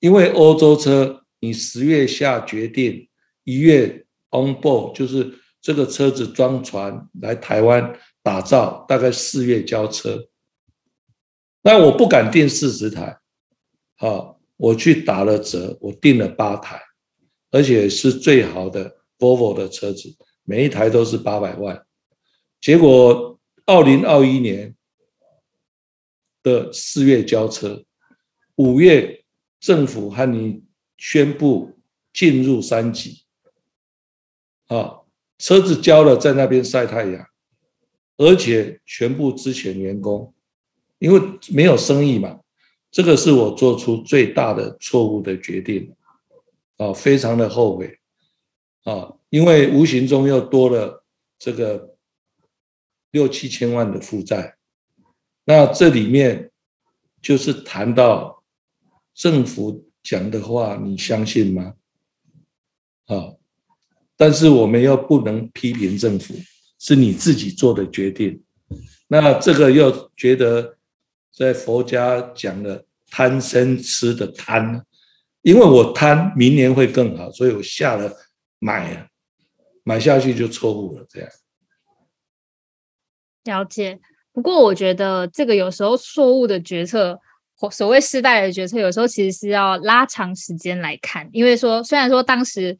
[0.01, 3.09] 因为欧洲车你十月下决定，
[3.45, 10.29] 一月 on board 就是这个车子装船来台湾打造，大概四月交车。
[11.63, 13.21] 那我不敢订四十台，
[13.97, 16.83] 好，我去打了折，我订了八台，
[17.53, 21.87] 而且是最好的 Volvo 的车子，每一台都是八百万。
[22.61, 24.75] 结果二零二一年
[26.43, 27.85] 的四月交车。
[28.61, 29.25] 五月，
[29.59, 30.63] 政府和你
[30.99, 31.79] 宣布
[32.13, 33.23] 进入三级，
[34.67, 35.01] 啊，
[35.39, 37.27] 车子交了，在那边晒太阳，
[38.19, 40.35] 而且全部之前员工，
[40.99, 41.19] 因为
[41.49, 42.41] 没有生意嘛，
[42.91, 45.97] 这个是我做出最大的错误的决定，
[46.77, 47.99] 啊，非常的后悔，
[48.85, 51.03] 啊，因为无形中又多了
[51.39, 51.97] 这个
[53.11, 54.59] 六七千万的负债，
[55.47, 56.51] 那这里面
[57.23, 58.39] 就是谈到。
[59.15, 61.75] 政府讲的话，你相信吗？
[63.07, 63.35] 啊！
[64.17, 66.35] 但是我们又不能批评政府，
[66.79, 68.43] 是你自己做的决定。
[69.09, 70.79] 那这个又觉得
[71.33, 74.85] 在佛家讲的贪生吃的贪，
[75.43, 78.15] 因为我贪明年会更好，所以我下了
[78.59, 79.11] 买，
[79.83, 81.07] 买下去就错误了。
[81.09, 81.31] 这样
[83.45, 83.99] 了解。
[84.33, 87.21] 不过我觉得这个有时候错误的决策。
[87.69, 91.29] 所谓失败的决策，有时候其实是要拉长时间来看。
[91.33, 92.79] 因为说，虽然说当时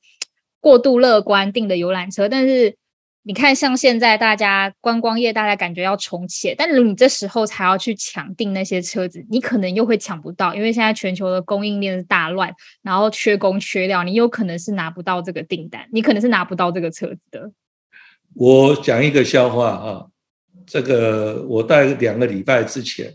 [0.61, 2.77] 过度乐观订的游览车，但是
[3.23, 12.51] 你看，像现在大家观光业，大家感觉要重启，但是你这时候才要去抢订那些车子，你可能又会抢不到，因为现在全球的供应链是大乱，
[12.83, 17.53] 然后缺工缺料，你有可能是拿不到这个订单，你可能是拿不到这个车子的。
[18.35, 20.07] 我讲一个笑话啊，
[20.67, 23.13] 这个我大概两个礼拜之前，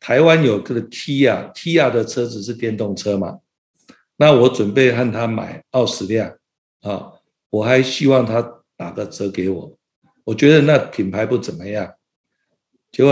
[0.00, 3.38] 台湾有个 Kia，Kia 的车子是电动车嘛，
[4.16, 6.36] 那我准备和他买二十辆
[6.82, 7.12] 啊，
[7.50, 8.52] 我还希望他。
[8.78, 9.78] 打个折给我，
[10.22, 11.94] 我觉得那品牌不怎么样。
[12.92, 13.10] 结果，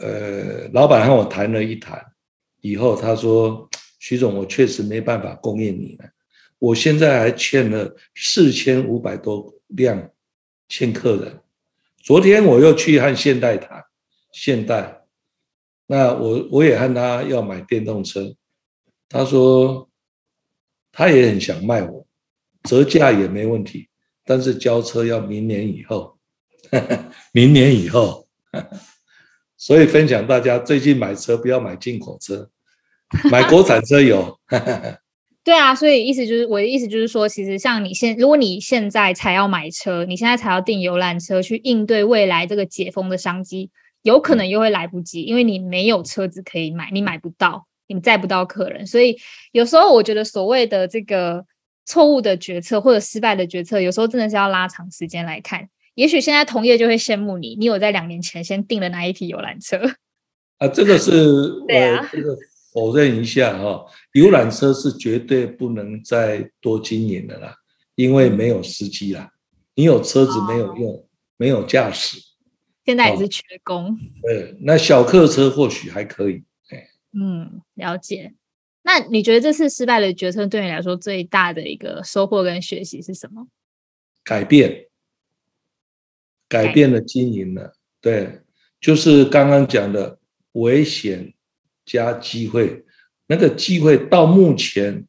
[0.00, 2.02] 呃，老板和我谈了一谈，
[2.62, 3.68] 以后他说
[4.00, 6.08] ：“徐总，我确实没办法供应你了，
[6.58, 10.10] 我现在还欠了四千五百多辆
[10.68, 11.38] 欠客人。
[12.02, 13.84] 昨天我又去和现代谈，
[14.32, 15.03] 现代，
[15.86, 18.34] 那我我也和他要买电动车，
[19.08, 19.88] 他说
[20.92, 22.06] 他也很想卖我，
[22.62, 23.88] 折价也没问题。”
[24.26, 26.16] 但是交车要明年以后，
[27.32, 28.26] 明年以后，
[29.58, 32.48] 所以分享大家最近买车不要买进口车，
[33.30, 34.38] 买国产车有。
[35.44, 43.70] 对啊，所以意思就是我的意思就是说，其实像你现如果你现在才要买车，你现在才要订游览车去应对未来这个解封的商机，
[44.04, 49.18] 有可能又会来不及，因为你没有车子可以买，你买不到，你载不到客人，所以
[49.50, 51.44] 有时候我觉得所谓的这个。
[51.86, 55.68] 错误的决策或者失败的决策，有时候真的是要拉长时间来看。
[55.94, 59.76] 也许现在同业就会羡慕你，你有在两年前先订了那一批游览车
[60.56, 60.66] 啊。
[60.66, 61.10] 这个是
[61.68, 62.34] 呃，这个
[62.72, 67.54] 否认一下哈，游览车是绝对不能再多经营的啦，
[67.96, 69.30] 因为没有司机啦，
[69.74, 72.16] 你有车子没有用，没有驾驶，
[72.84, 73.98] 现在也是缺工。
[74.22, 76.42] 对，那小客车或许还可以。
[77.12, 78.34] 嗯，了解。
[78.82, 83.46] 那你觉得这次失败的决策对你来说最大的一个收获跟学习是什么？
[84.22, 84.86] 改变，
[86.48, 88.40] 改变了经营了，对，
[88.80, 90.18] 就是刚刚讲的
[90.52, 91.32] 危险
[91.86, 92.84] 加机会。
[93.26, 95.06] 那个机会到目前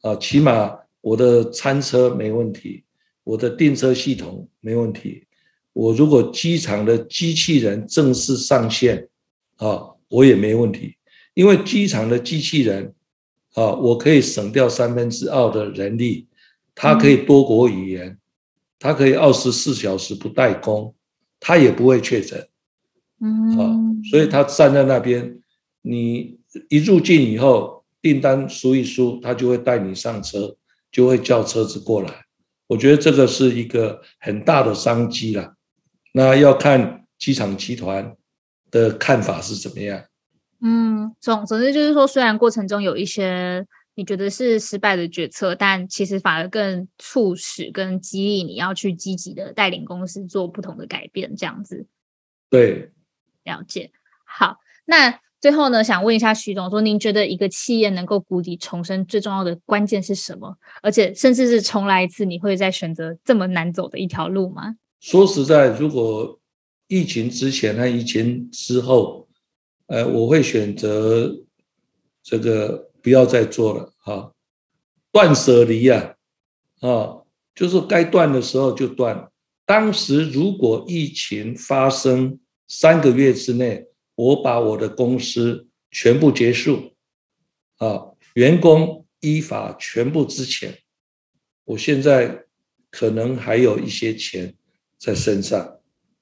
[0.00, 2.84] 啊，起码我的餐车没问题，
[3.22, 5.26] 我的订车系统没问题。
[5.74, 9.08] 我如果机场的机器人正式上线
[9.56, 10.96] 啊，我也没问题，
[11.34, 12.94] 因为机场的机器人。
[13.56, 16.26] 啊，我可以省掉三分之二的人力，
[16.74, 18.18] 它可以多国语言，
[18.80, 20.92] 它可以二十四小时不代工，
[21.38, 22.48] 它也不会确诊。
[23.20, 23.78] 嗯，啊，
[24.10, 25.38] 所以他站在那边，
[25.82, 26.36] 你
[26.68, 30.56] 一入境以后，订单输一输，他就会带你上车，
[30.90, 32.24] 就会叫车子过来。
[32.66, 35.54] 我觉得这个是一个很大的商机了。
[36.16, 38.14] 那要看机场集团
[38.70, 40.04] 的看法是怎么样。
[40.60, 51.86] 嗯，总总之就是说，虽然过程中有一些你觉得是失败的决策，但其实反而更促使跟激励你要去积极的带领公司做不同的改变，这样子。
[52.48, 52.92] 对，
[53.42, 53.90] 了解。
[54.24, 60.56] 好，那最后呢，想问一下徐总，说您觉得一个企业能够谷底重生，最重要的关键是什么？
[60.80, 64.76] 而且甚至是重来一次，你会再选择这么难走的一条路吗？
[65.04, 66.40] 说实在，如果
[66.88, 69.28] 疫情之前和疫情之后。
[69.86, 71.44] 呃，我会选择
[72.22, 74.32] 这个不要再做了哈，
[75.12, 76.16] 断舍离呀，
[76.80, 77.20] 啊，
[77.54, 79.30] 就是该断的时候就断。
[79.66, 86.94] 当时如果疫情发生三个月之内，我把我的公司全部结束，
[87.76, 90.78] 啊，员工依法全部支钱，
[91.64, 92.46] 我现在
[92.90, 94.54] 可能还有一些钱
[95.04, 95.60] 在身上，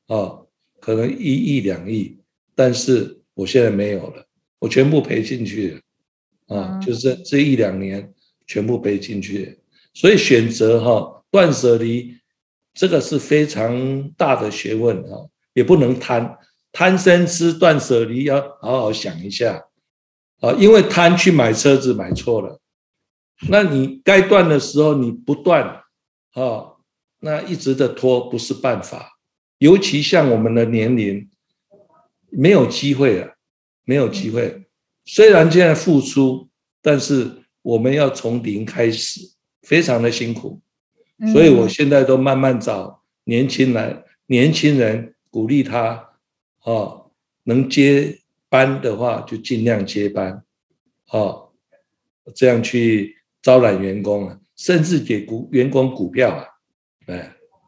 [0.09, 0.43] 啊，
[0.81, 2.19] 可能一亿两亿，
[2.55, 3.19] 但是。
[3.35, 4.27] 我现在没有了，
[4.59, 8.13] 我全部赔进去了，啊，就是这一两年
[8.47, 9.59] 全部赔进去，
[9.95, 12.15] 所以选择哈断舍离，
[12.75, 16.37] 这个是非常大的学问啊，也不能贪，
[16.73, 19.65] 贪生吃断舍离要好好想一下，
[20.41, 22.61] 啊，因为贪去买车子买错了，
[23.49, 25.85] 那你该断的时候你不断，
[26.35, 26.72] 啊，
[27.23, 29.19] 那一直的拖不是办法，
[29.59, 31.29] 尤其像我们的年龄。
[32.35, 33.35] 没有机会了，
[33.85, 34.65] 没有机会。
[35.05, 36.49] 虽然现在付出，
[36.81, 39.21] 但是我们要从零开始，
[39.61, 40.59] 非常的辛苦。
[41.31, 46.15] 所以我现在都慢慢找年轻人，年轻人鼓励他，
[46.63, 47.11] 哦，
[47.43, 48.19] 能接
[48.49, 50.43] 班的话就尽量接班，
[51.11, 51.53] 哦，
[52.35, 56.47] 这样去招揽员工啊，甚至给股员工股票啊，
[57.07, 57.25] 对。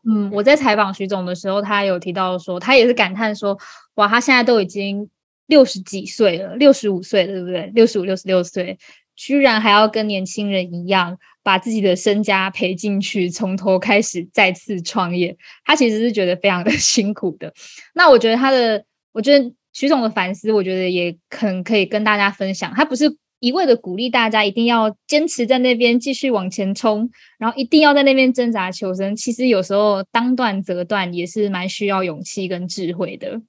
[0.06, 3.58] 嗯，我在采访徐总的时候，他有提到说，他也是感叹说，
[3.94, 5.08] 哇，他现在都已经
[5.46, 7.72] 六十几岁了，六十五岁了，对不对？
[7.74, 8.78] 六十五、六十六岁，
[9.16, 15.34] 居然还要跟年轻人一样，把自己的身家赔进去，从头开始再次创业。
[15.64, 17.54] 他其实是觉得非常的 辛苦的。
[17.94, 22.74] 那我觉得他的，我觉得徐总的反思，我觉得也很可以跟大家分享。
[22.74, 23.16] 他不是。
[23.44, 29.14] 一味的鼓励大家一定要坚持在那边继续往前冲，然后一定要在那边挣扎求生。
[29.14, 33.42] 其实有时候当断则断也是蛮需要勇气跟智慧的。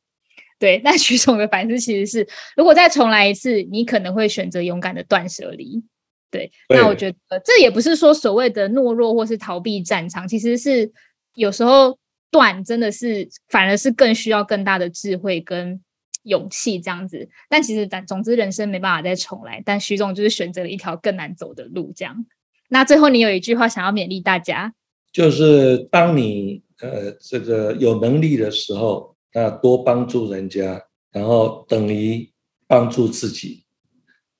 [0.59, 2.27] 对，那徐总的反思其实是，
[2.57, 5.81] 如果再重来一次，你可能会选择勇敢的断舍离。
[6.29, 10.91] 对，那我觉得这也不是说所谓的懦弱或是逃避战场，其实是
[11.35, 11.97] 有时候
[12.29, 15.79] 断真的是反而是更需要更大的智慧跟。
[16.25, 19.61] 勇气这样子，但其实但总之人生没办法再重来。
[19.65, 22.25] 但徐总就是选择了一条更难走的路，这样。
[22.67, 24.73] 那最后你有一句话想要勉励大家，
[25.11, 32.29] 就是当你呃这个有能力的时候，那多帮助人家，然后等于
[32.67, 33.63] 帮助自己。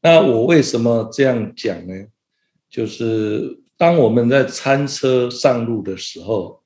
[0.02, 1.94] 那我为什么这样讲呢？
[2.70, 6.62] 就是当我们在餐车上路的时候，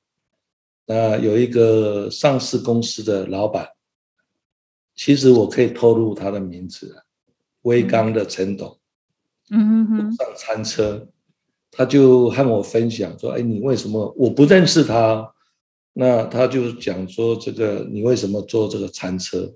[0.86, 3.68] 那有一个上市公司的老板。
[4.94, 7.02] 其实我可以透露他的名字，
[7.62, 8.78] 威刚的陈董，
[9.50, 11.08] 嗯哼，上餐车，
[11.70, 15.32] 他就和我分享说：“哎，你为什么我不认识他？
[15.92, 19.54] 那他就讲说这个你为什么坐这个餐车？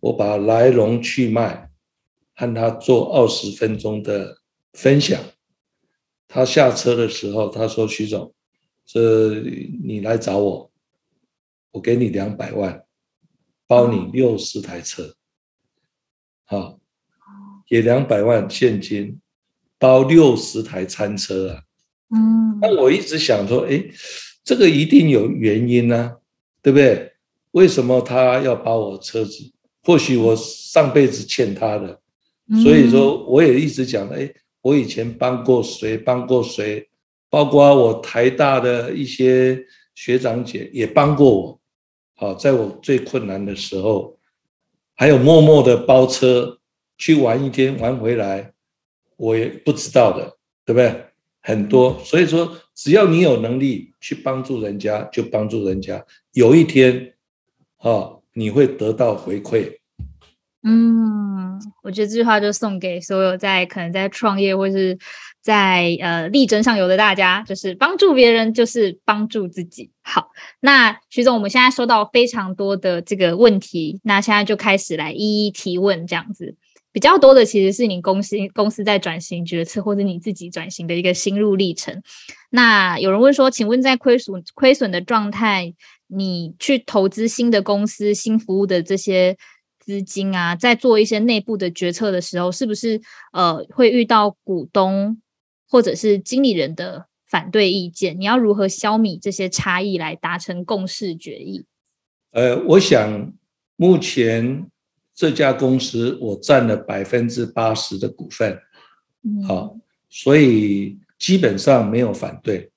[0.00, 1.70] 我把来龙去脉
[2.34, 4.38] 和他做二十分钟的
[4.74, 5.18] 分享。
[6.28, 8.34] 他下车的时候，他说：徐总，
[8.84, 9.40] 这
[9.82, 10.70] 你来找我，
[11.72, 12.83] 我给你两百万。”
[13.66, 15.14] 包你六十台车，
[16.44, 16.78] 好，
[17.66, 19.18] 给两百万现金，
[19.78, 21.62] 包六十台餐车啊。
[22.10, 23.84] 嗯，那我一直想说，哎，
[24.44, 26.16] 这个一定有原因呢，
[26.62, 27.12] 对不对？
[27.52, 29.50] 为什么他要把我车子？
[29.82, 32.00] 或许我上辈子欠他的，
[32.62, 36.88] 所以说我也一直讲，哎，我以前帮过谁，帮过谁，
[37.30, 41.60] 包括我台大的一些学长姐也帮过我。
[42.14, 44.18] 好，在我最困难的时候，
[44.94, 46.58] 还有默默的包车
[46.96, 48.52] 去玩一天，玩回来，
[49.16, 51.06] 我也不知道的，对不对？
[51.40, 56.06] 很多，所以说，只要你有能力去帮助人家，就帮助人家。
[56.32, 57.14] 有一天，
[57.76, 59.78] 啊，你会得到回馈。
[60.62, 64.98] 嗯，我觉得这句话就送给所有在可能在创业或是
[65.44, 69.90] 在呃力争上游的大家，就是帮助别人就是帮助自己。
[70.00, 70.30] 好，
[70.60, 76.56] 那徐总，我们现在收到非常多的这个问题，那现在就开始来一一提问，这样子
[76.92, 82.02] 比较多的其实是你公司公司在转型决策，或者你自己转型的一个心路历程。
[82.48, 85.74] 那有人问说，请问在亏损亏损的状态，
[86.06, 89.36] 你去投资新的公司、新服务的这些？
[89.86, 92.98] 资金啊，在做一些内部的决策的时候，是不是
[93.34, 95.20] 呃会遇到股东
[95.74, 98.20] 或者是经理人的反对意见？
[98.20, 101.64] 你要如何消弭这些差异来达成共识决议？
[102.30, 103.32] 呃，我想
[103.74, 104.70] 目前
[105.12, 108.56] 这家公司我占了百分之八十的股份，
[109.48, 109.76] 好，
[110.08, 112.70] 所以基本上没有反对。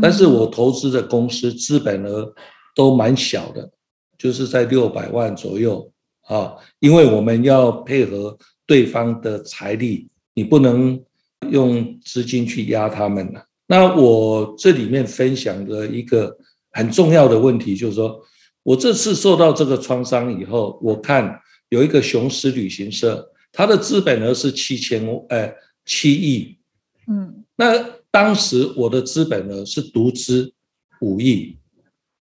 [0.00, 2.32] 但是我投资的公司资本额
[2.76, 3.72] 都蛮小的，
[4.16, 5.92] 就是在六百万左右。
[6.20, 11.02] 啊，因为我们要配合对方的财力，你不能
[11.48, 13.44] 用资金去压他们了。
[13.66, 16.36] 那我这里面分享的一个
[16.72, 18.20] 很重要的问题，就是说
[18.62, 26.58] 我这次受到这个创伤以后，我看有一个雄狮旅行社，它的资本额是七千，呃，七亿，
[27.06, 27.72] 嗯，那
[28.10, 30.52] 当时我的资本额是独资
[31.00, 31.56] 五亿，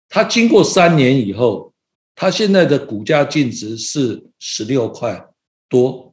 [0.09, 1.69] 它经过三年以后。
[2.17, 5.27] 它现在的股价净值是十六块
[5.71, 6.13] 多，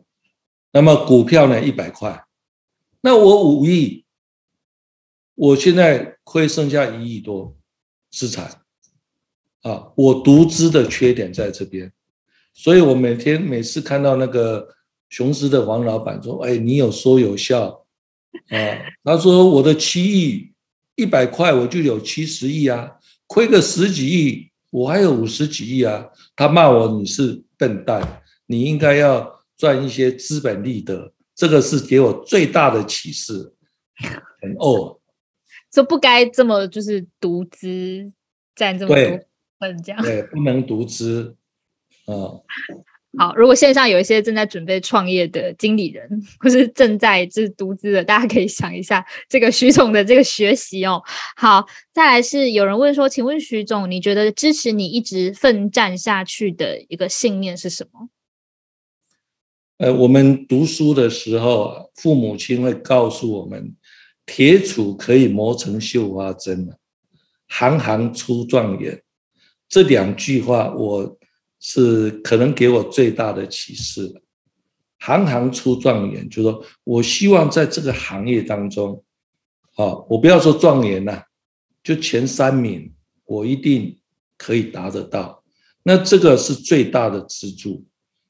[0.72, 2.24] 那么股票呢一百块，
[3.08, 4.03] 那我五亿，
[5.34, 7.55] 我现在亏剩下一亿多
[8.12, 8.64] 资产，
[9.62, 11.89] 啊，我独资的缺点在这边，
[12.53, 14.76] 所以我每天每次看到那个
[15.08, 17.86] 雄狮的王老板说，哎，你有说有笑，
[18.49, 18.58] 啊，
[19.05, 20.51] 他说我的七亿
[20.97, 22.91] 一百块我就有七十亿啊，
[23.26, 24.51] 亏个十几亿。
[24.70, 26.08] 我还有五十几亿啊！
[26.36, 31.14] 他骂我你是笨蛋，你应该要赚一些资本利得。
[31.38, 33.54] 这个是给我最大的启示。
[34.42, 35.00] 很哦，
[35.74, 38.12] 说不该这么就是独资
[38.56, 39.20] 占这么多
[39.60, 41.36] 份，这样对，不能独资
[42.06, 42.42] 啊。
[43.18, 46.08] 好，如果线上有一些正在准备创业的经理人，
[46.40, 51.02] 或是正在就是独资的，大家可以想一下这个徐总的这个学习哦。
[51.36, 58.10] 好，再来是有人问说，请问徐总，你觉得支持你一直奋战下去的一个信念是什么？
[59.78, 63.75] 呃，我们读书的时候，父母亲会告诉我们，
[64.25, 66.75] 铁杵可以磨成绣花针
[67.47, 69.03] 行行出状元。
[69.69, 71.17] 这两句话，我
[71.59, 74.21] 是可能给我最大的启示了。
[74.99, 79.03] 行行出状元，就说我希望在这个行业当中，
[79.75, 81.21] 啊，我不要说状元呐，
[81.84, 82.91] 就前三名，
[83.25, 83.99] 我一定
[84.39, 85.43] 可以达得到。
[85.84, 87.86] 那这个是最大的支柱。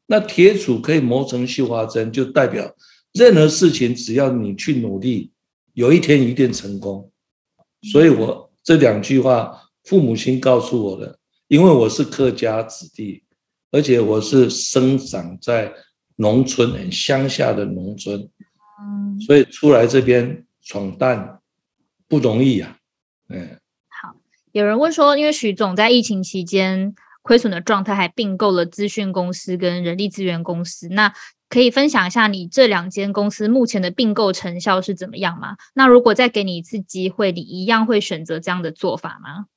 [0.10, 2.74] 那铁杵可以磨成绣花针，就代表
[3.14, 5.32] 任何事情只要你去努力，
[5.74, 7.12] 有一天一定成功。
[7.92, 13.22] 所以我这两句话，父母亲告诉我的，因为我是客家子弟，
[13.70, 15.74] 而且我是生长在
[16.16, 18.18] 农村很乡下的农村，
[18.82, 21.42] 嗯，所以出来这边闯荡
[22.08, 22.78] 不容易啊。
[23.28, 24.16] 嗯，好，
[24.54, 26.96] 有人问说，因为徐总在疫情期间。
[27.28, 31.14] 亏损的状态还并购了资讯公司跟人力资源公司，那
[31.50, 35.58] 可以分享一下你这两间公司目前的并购成效是怎么样吗？
[35.74, 39.48] 那如果再给你一次机会，你一样会选择这样的做法吗？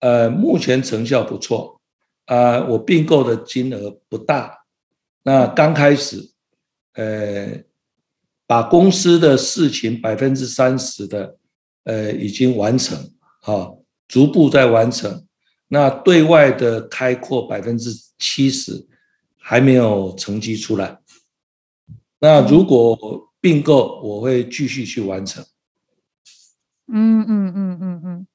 [0.00, 1.80] 呃，目前成效不错
[2.24, 4.64] 啊，我并购的金额不大，
[5.22, 6.32] 那刚开始，
[6.94, 7.62] 呃，
[8.48, 11.36] 把公司的事情百分之三十的，
[11.84, 12.98] 呃，已经完成，
[13.42, 13.72] 哈，
[14.08, 15.23] 逐步在完成。
[15.74, 18.86] 那对外的开阔百分之七十
[19.36, 21.00] 还没有成绩出来。
[22.20, 22.96] 那如果
[23.40, 25.44] 并购，我会继续去完成。
[26.86, 28.26] 嗯嗯嗯嗯嗯，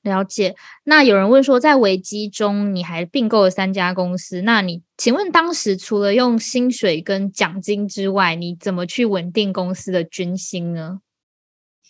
[0.00, 0.56] 了解。
[0.84, 11.02] 那有人问说，在危机中你还并购了三家公司，那你请问当时除了用薪水跟奖金之外，你怎么去稳定公司的军心呢？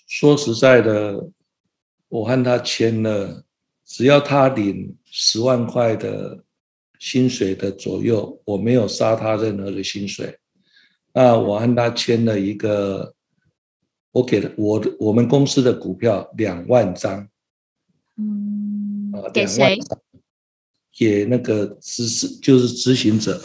[0.09, 1.30] 说实在的，
[2.09, 3.44] 我和他签了。
[3.89, 6.45] 只要他领十万块的
[7.01, 10.39] 薪水的左右，我没有杀他任何的薪水。
[11.14, 13.14] 那我和他签了一个，
[14.12, 17.26] 我给了我的我们公司的股票两万张。
[18.16, 19.78] 嗯，给谁？
[20.93, 23.41] 给那个执事，就是执行者。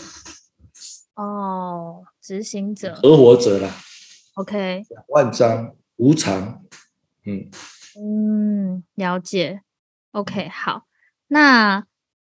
[1.16, 3.74] 哦，执行者，合伙者啦。
[4.34, 6.64] OK，两万张无偿。
[7.26, 7.50] 嗯
[7.96, 9.62] 嗯，了解。
[10.14, 10.84] OK，好，
[11.28, 11.86] 那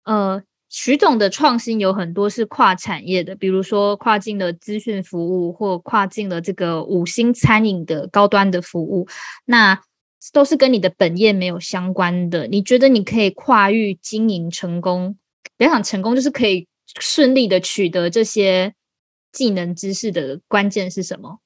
[0.03, 9.07] 呃，徐总的创新有很多是跨产业的，比如说跨境的资讯服务，或跨境的这个五星餐饮的高端的服务，
[9.45, 9.79] 那
[10.33, 12.47] 都是跟你的本业没有相关的。
[12.47, 15.15] 你觉得你可以跨域经营成功？
[15.55, 16.67] 不要想成功，就是可以
[16.99, 18.73] 顺利的取得这些
[19.31, 21.39] 技能知识的关键是什么？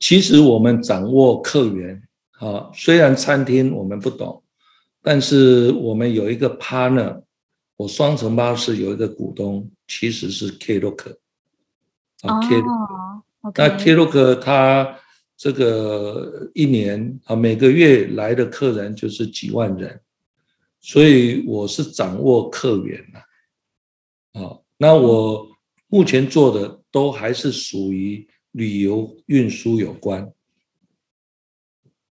[0.00, 2.02] 其实我们掌握客源
[2.38, 4.41] 啊，虽然餐厅我们不懂。
[5.02, 7.22] 但是我们有一个 partner，
[7.76, 11.16] 我双层巴士有一个股东，其实是 Klook，
[12.22, 13.22] 啊 Klook，
[13.56, 14.96] 那 Klook 他
[15.36, 20.00] 这个一年啊每个月来的客人就是几万人，
[20.80, 25.48] 所以我是掌握客源的，啊，那我
[25.88, 30.32] 目前做的都还是属于旅游运输有关。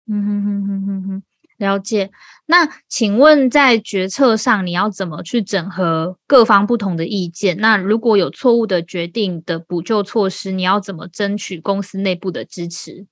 [0.05, 1.23] 嗯哼哼哼哼哼。
[1.57, 2.11] 了解，
[2.47, 7.55] 那请问在决策上你要怎么去整合各方不同的意见？
[7.59, 13.07] 那如果有错误的决定的补救措施，你要怎么争取公司内部的支持？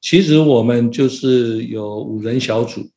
[0.00, 2.90] 其实我们就是有五人小组，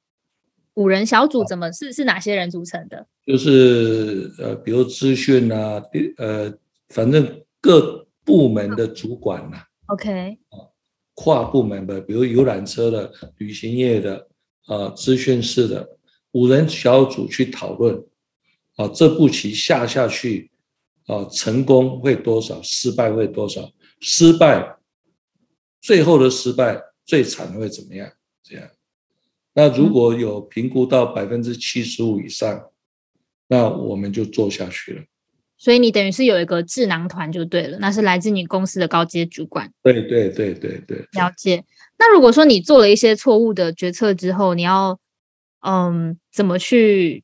[0.74, 3.06] 五人小组怎么是是哪些人组成的？
[3.28, 5.80] 就是呃，比如资讯啊，
[6.18, 6.52] 呃，
[6.90, 9.58] 反正各部门的主管呐。
[9.86, 10.40] OK，
[11.14, 14.28] 跨部门的，比如游览车的、旅行业的。
[14.66, 15.98] 啊，咨询式的
[16.32, 18.04] 五人小组去讨论，
[18.76, 20.52] 啊，这步棋下下去，
[21.06, 23.72] 啊，成功会多少，失败会多少？
[24.02, 24.78] 失败，
[25.82, 28.12] 最后的失败最惨会怎么样？
[28.44, 28.70] 这样，
[29.54, 32.72] 那如果有评估到百分之七十五以上，
[33.48, 35.04] 那我们就做下去了。
[35.58, 39.72] 所以你等于是有一个智囊团就对了，那是来自你公司的高阶主管。
[39.82, 41.64] 对对对对对，了解。
[41.98, 45.00] 那如果说你做了一些错误的决策之后，你要
[45.66, 47.24] 嗯怎么去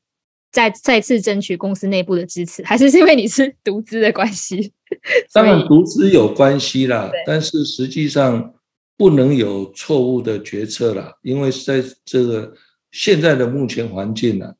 [0.50, 2.62] 再再次争取公司内部的支持？
[2.64, 4.72] 还是是因为你是 独资的关系？
[5.32, 8.54] 当然独资有关系啦，但是实际上
[8.96, 12.54] 不能有错误的决策啦，因为在这个
[12.90, 14.54] 现在的目前环境呢，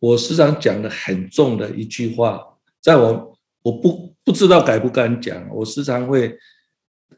[0.00, 2.40] 我时常讲的很重的一句话，
[2.84, 6.36] 在我我不不知道敢不敢讲，我时常会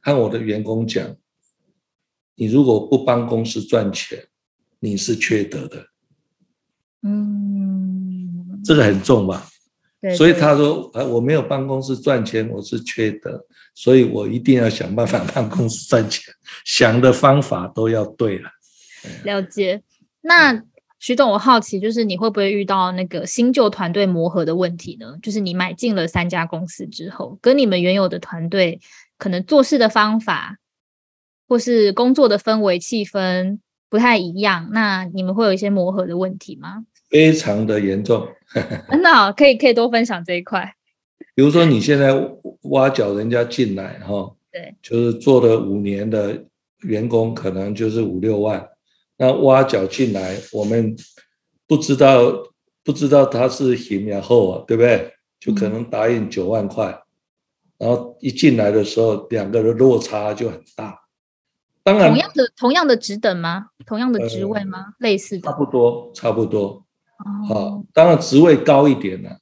[0.01, 1.05] 和我的员工讲。
[2.37, 4.29] 你如果不帮公司赚钱，
[4.79, 5.87] 你是缺德的。
[7.03, 9.45] 嗯，这个很重吧？
[10.01, 13.45] 对所以他说，啊，我没有帮公司赚钱，我是缺德，
[13.75, 16.33] 所以我一定要想办法让公司赚钱，
[16.65, 18.49] 想的方法都要对了。
[19.25, 19.83] 了解。
[20.21, 20.63] 那
[20.99, 25.15] 徐董，我好奇，就是你会不会遇到那个新旧团队磨合的问题呢？
[25.23, 28.81] 就是你买进了三家公司之后，跟你们原有的团队
[29.19, 30.57] 可能做事的方法，
[31.47, 33.59] 或是工作的氛围气氛
[33.91, 36.85] 不太一样，那你们会有一些磨合的问题吗？
[37.11, 38.27] 非常的严重。
[38.89, 40.75] 真的哦、可以可以多分享这一块。
[41.35, 42.13] 比如说你现在
[42.63, 46.43] 挖角人家进来哈，对，就是做了五年的
[46.83, 48.67] 员工，可能就是五六万，
[49.17, 50.97] 那挖角进来，我们
[51.67, 52.33] 不知道
[52.85, 55.13] 不知道他是行然后啊，对不对？
[55.39, 57.03] 就可能答应九万块，
[57.79, 61.03] 然后一进来的时候，两个的落差就很大。
[61.83, 63.67] 当然同样的同样的职等吗？
[63.87, 64.95] 同样的职位吗？
[64.99, 65.53] 类似的差。
[65.53, 66.85] 不多，差不多。
[67.49, 69.39] 哦啊，当然职位高一点了，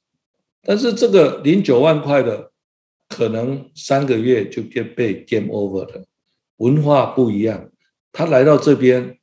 [0.61, 2.51] 但是这个零九万块的，
[3.09, 6.05] 可能三个月就变被 game over 了，
[6.57, 7.69] 文化不一样，
[8.11, 9.17] 他来到这边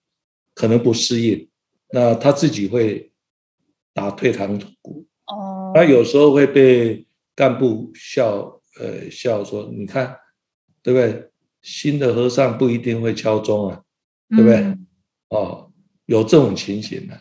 [0.54, 1.48] 可能不适应，
[1.92, 3.10] 那他自己会
[3.94, 10.16] 打退堂鼓，哦，他有时候会被干部笑，呃，笑说，你看，
[10.82, 11.28] 对不对？
[11.62, 13.82] 新的和尚不一定会敲钟啊，
[14.30, 14.86] 对不对嗯
[15.28, 15.70] 哦，
[16.06, 17.20] 有这种情形的、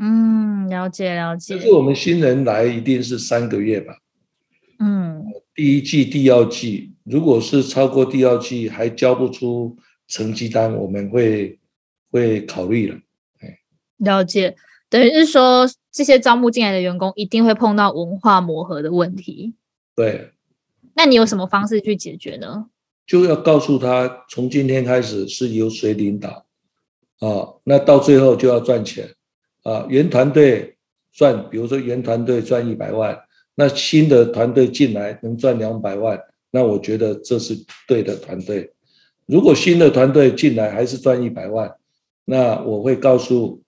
[0.00, 1.60] 嗯，了解了解可。
[1.62, 3.96] 是我们新人来一定是三个月吧？
[4.80, 5.24] 嗯，
[5.54, 9.78] 第一季、第二季，如果是超过第二季还交不出
[10.08, 11.56] 成绩单，我们会
[12.12, 12.98] 会考虑了。
[13.96, 14.54] 了解。
[14.88, 19.54] 等于是说，这些招募进来的员工一定会碰到文化磨合的问题。
[19.96, 20.32] 对，
[20.94, 22.66] 那你有什么方式去解决呢？
[23.06, 26.44] 就要告诉他，从今天开始是由谁领导
[27.20, 27.56] 啊？
[27.64, 29.08] 那到最后就要赚钱
[29.62, 29.86] 啊！
[29.88, 30.76] 原团队
[31.10, 33.18] 赚，比如说原团队赚一百万，
[33.54, 37.56] 那新的团队进来能赚两百万，那我觉得这是
[37.88, 38.70] 对的团队。
[39.24, 41.74] 如果新的团队进来还是赚一百万，
[42.24, 43.62] 那我会告诉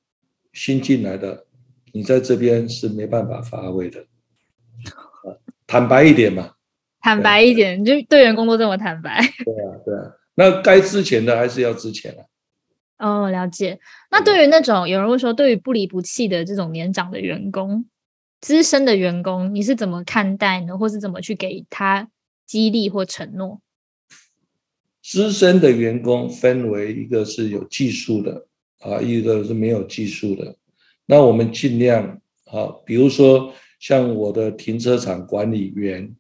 [0.53, 1.47] 新进来的，
[1.93, 4.01] 你在这边是没办法发挥的。
[4.01, 4.07] 啊
[5.67, 6.53] 坦白一点嘛，
[7.01, 9.19] 坦白一点，就对员工都这么坦白。
[9.45, 12.23] 对啊，对啊，那该之前的还是要之前啊。
[12.99, 13.81] 哦，了解。
[14.11, 17.87] 那对于那种有人会说，对于不离不弃的这种年长的员工、
[18.41, 20.77] 资深的员工，你是怎么看待呢？
[20.77, 22.09] 或是怎么去给他
[22.47, 23.61] 激励或承诺？
[25.05, 28.47] 资深的员工分为一个是有技术的
[28.79, 30.57] 啊，一个是没有技术的。
[31.05, 36.17] 那我们尽量啊，比如说像我的停车场管理员，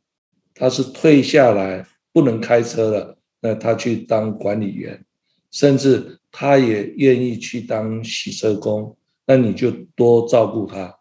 [0.55, 5.03] 他是退下来不能开车了，那他去当管理员，
[5.51, 8.95] 甚至他也愿意去当洗车工，
[9.26, 10.99] 那你就多照顾他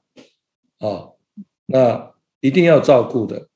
[0.80, 1.10] 啊，
[1.66, 3.50] 那一定要照顾的。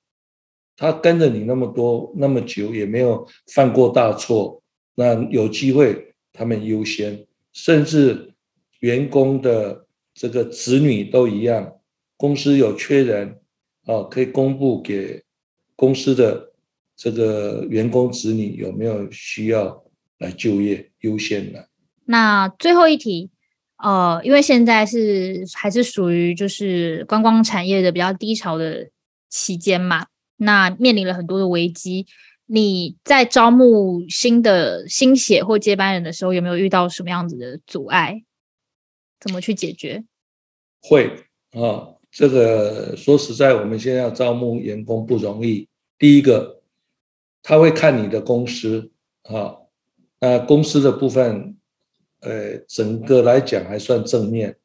[0.77, 4.61] 他跟着你那么多那么久，也没有犯过大错，
[4.95, 8.31] 那有机会他们优先，甚至
[8.79, 11.73] 员工的这个子女都一样，
[12.15, 13.39] 公司有缺人
[13.85, 15.23] 啊，可以公布给
[15.75, 16.53] 公司的
[16.95, 19.83] 这个员工子女有没有需要
[20.19, 21.67] 来就业优先的。
[22.05, 23.29] 那最后一题，
[23.77, 28.89] 呃，因为现在是还是属于就是观光产业的比较低潮的
[29.29, 30.05] 期间嘛，
[30.37, 32.07] 那面临了很多的危机。
[32.49, 38.23] 你在招募新的新血或接班人的时候，有没有遇到什么样子的阻碍？
[39.19, 40.05] 怎么去解决？
[40.79, 45.67] 会啊，这个说实在，我们现在要招募员工不容易。
[45.99, 46.61] 第一个，
[47.43, 48.91] 他会看你的公司
[49.23, 49.57] 啊，
[50.19, 51.57] 那公司的部分，
[52.21, 54.55] 呃，整个来讲还算正面，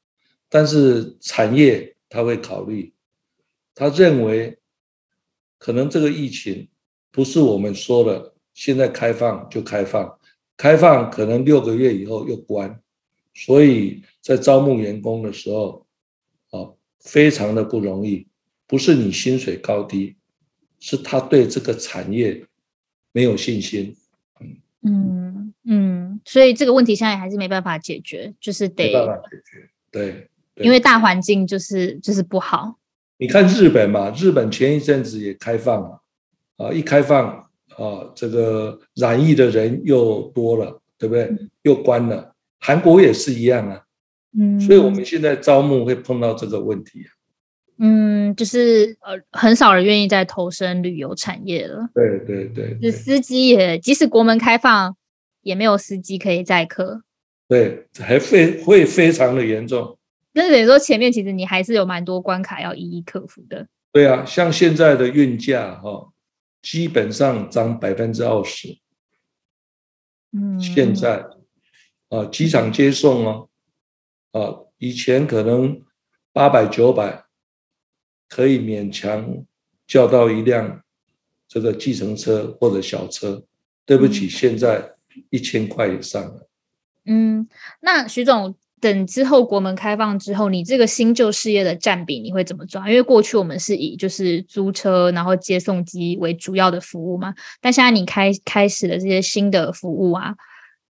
[0.48, 2.92] 但是产业他会考虑，
[3.74, 4.58] 他认为
[5.62, 6.68] 可能这个疫情
[7.12, 10.18] 不是我们说的现在开放就开放，
[10.56, 12.80] 开放可能六个月以后又关，
[13.32, 15.86] 所以在招募员工的时候，
[16.50, 18.26] 啊，非常的不容易，
[18.66, 20.16] 不是你薪水高低，
[20.80, 22.44] 是他对这个产业
[23.12, 23.94] 没有信心，
[24.82, 29.70] 嗯嗯，所以这个问题现在还是没办法解决，就是得没办法得解决。
[29.92, 32.80] 对，对因为大环境就是就是不好。
[33.22, 36.02] 你看日本嘛，日本前一阵子也开放了，
[36.56, 37.28] 啊，一开放
[37.76, 41.32] 啊，这个染疫的人又多了，对不对？
[41.62, 42.34] 又关了。
[42.58, 43.80] 韩国也是一样啊，
[44.36, 47.08] 嗯，所以我们现在招募会碰到这个问题啊。
[47.78, 51.88] 嗯，就是呃，很少人愿意再投身旅游产业了。
[51.94, 54.96] 对对对对司机也，即使国门开放，
[55.42, 57.02] 也没有司机可以载客。
[57.46, 59.96] 对，还非会非常的严重。
[60.32, 63.68] 那等于说前面其实你还是有蛮多关卡要一一克服的。
[63.92, 66.12] 对啊，像现在的运价哈，
[66.62, 68.78] 基本上涨百分之二十。
[70.32, 71.26] 嗯，现在
[72.08, 73.48] 啊，机场接送哦，
[74.32, 74.40] 啊，
[74.78, 75.82] 以前可能
[76.32, 77.24] 八百九百
[78.28, 79.44] 可以勉强
[79.86, 80.82] 叫到一辆
[81.46, 83.44] 这个计程车或者小车，
[83.84, 84.94] 对不起，现在
[85.28, 86.48] 一千块以上了。
[87.04, 87.46] 嗯，
[87.80, 92.90] 那徐总，等之后国门开放之后，你这个新旧事业的占比你会怎么抓？
[92.90, 100.34] 因为过去我们是以就是租车然后接送机为主要的服务嘛，但现在你开开始了这些新的服务啊。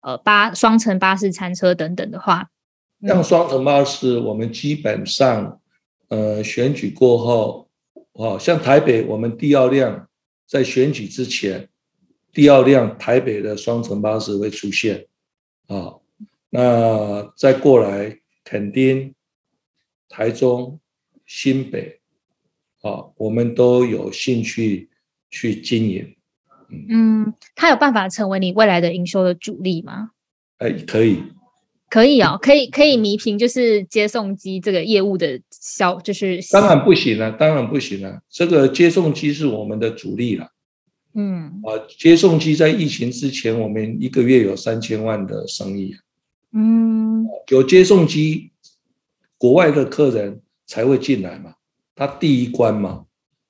[0.00, 2.48] 呃，巴双层巴士餐车等等的话，
[3.02, 5.60] 像双层巴士，我们基本上，
[6.06, 7.68] 呃，选举过后，
[8.12, 10.08] 哦，像台北，我们第二辆
[10.46, 11.68] 在选举之前，
[12.32, 15.04] 第二辆台北的双层巴士会出现，
[15.66, 15.94] 啊，
[16.50, 19.14] 那再过来垦丁、
[20.08, 20.80] 台中、
[21.26, 22.00] 新北，
[22.80, 24.88] 啊，我们都有兴趣
[25.30, 26.16] 去经营。
[26.88, 30.10] 嗯，他有办法成为你未来的营收的主力吗？
[30.58, 31.22] 哎，可以，
[31.88, 38.20] 可以哦，可以可以弥平就是接送机这个业务的销，就是当然不行了，当然不行了。
[38.30, 40.50] 这个接送机是我们的主力了。
[41.14, 45.94] 嗯，啊，接送机在疫情之前，我们一个月有三千万的生意。
[46.52, 48.50] 嗯，有接送机，
[49.36, 51.54] 国外的客人才会进来嘛，
[51.94, 53.04] 他第一关嘛，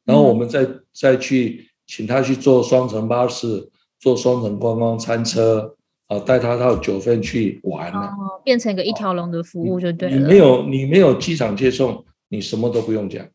[0.05, 1.67] 然后我们再再去。
[1.91, 5.75] 请他去坐双层巴士，坐双层观光餐车，
[6.07, 10.17] 啊，带他到九份去玩哦，变成一个一条龙的服务就对了。
[10.19, 13.27] 你没有你没有机场接送，你什么都不用讲。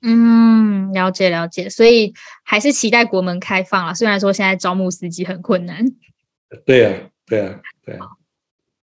[0.00, 3.94] 嗯，了解了解，所以还是期待国门开放了。
[3.94, 5.84] 虽然说现在招募司机很困难。
[6.64, 8.00] 对啊，对啊，对呀。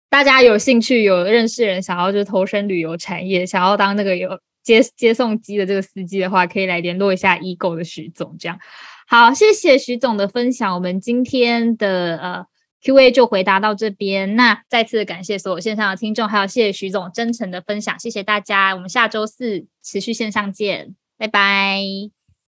[0.09, 8.59] 大家有兴趣有认识人想要就投身旅游产业，想要当那个有接接送机的这个司机的话，可以来联络一下易购的徐总，这样。
[9.07, 10.75] 好，谢谢徐总的分享。
[10.75, 12.47] 我们今天的呃
[12.83, 14.37] Q&A 就回答到这边。
[14.37, 17.99] 那再次感谢所有线上的听众，还有谢谢徐总真诚的分享。
[17.99, 22.24] 谢谢大家，我们下周四持续线上见，拜拜。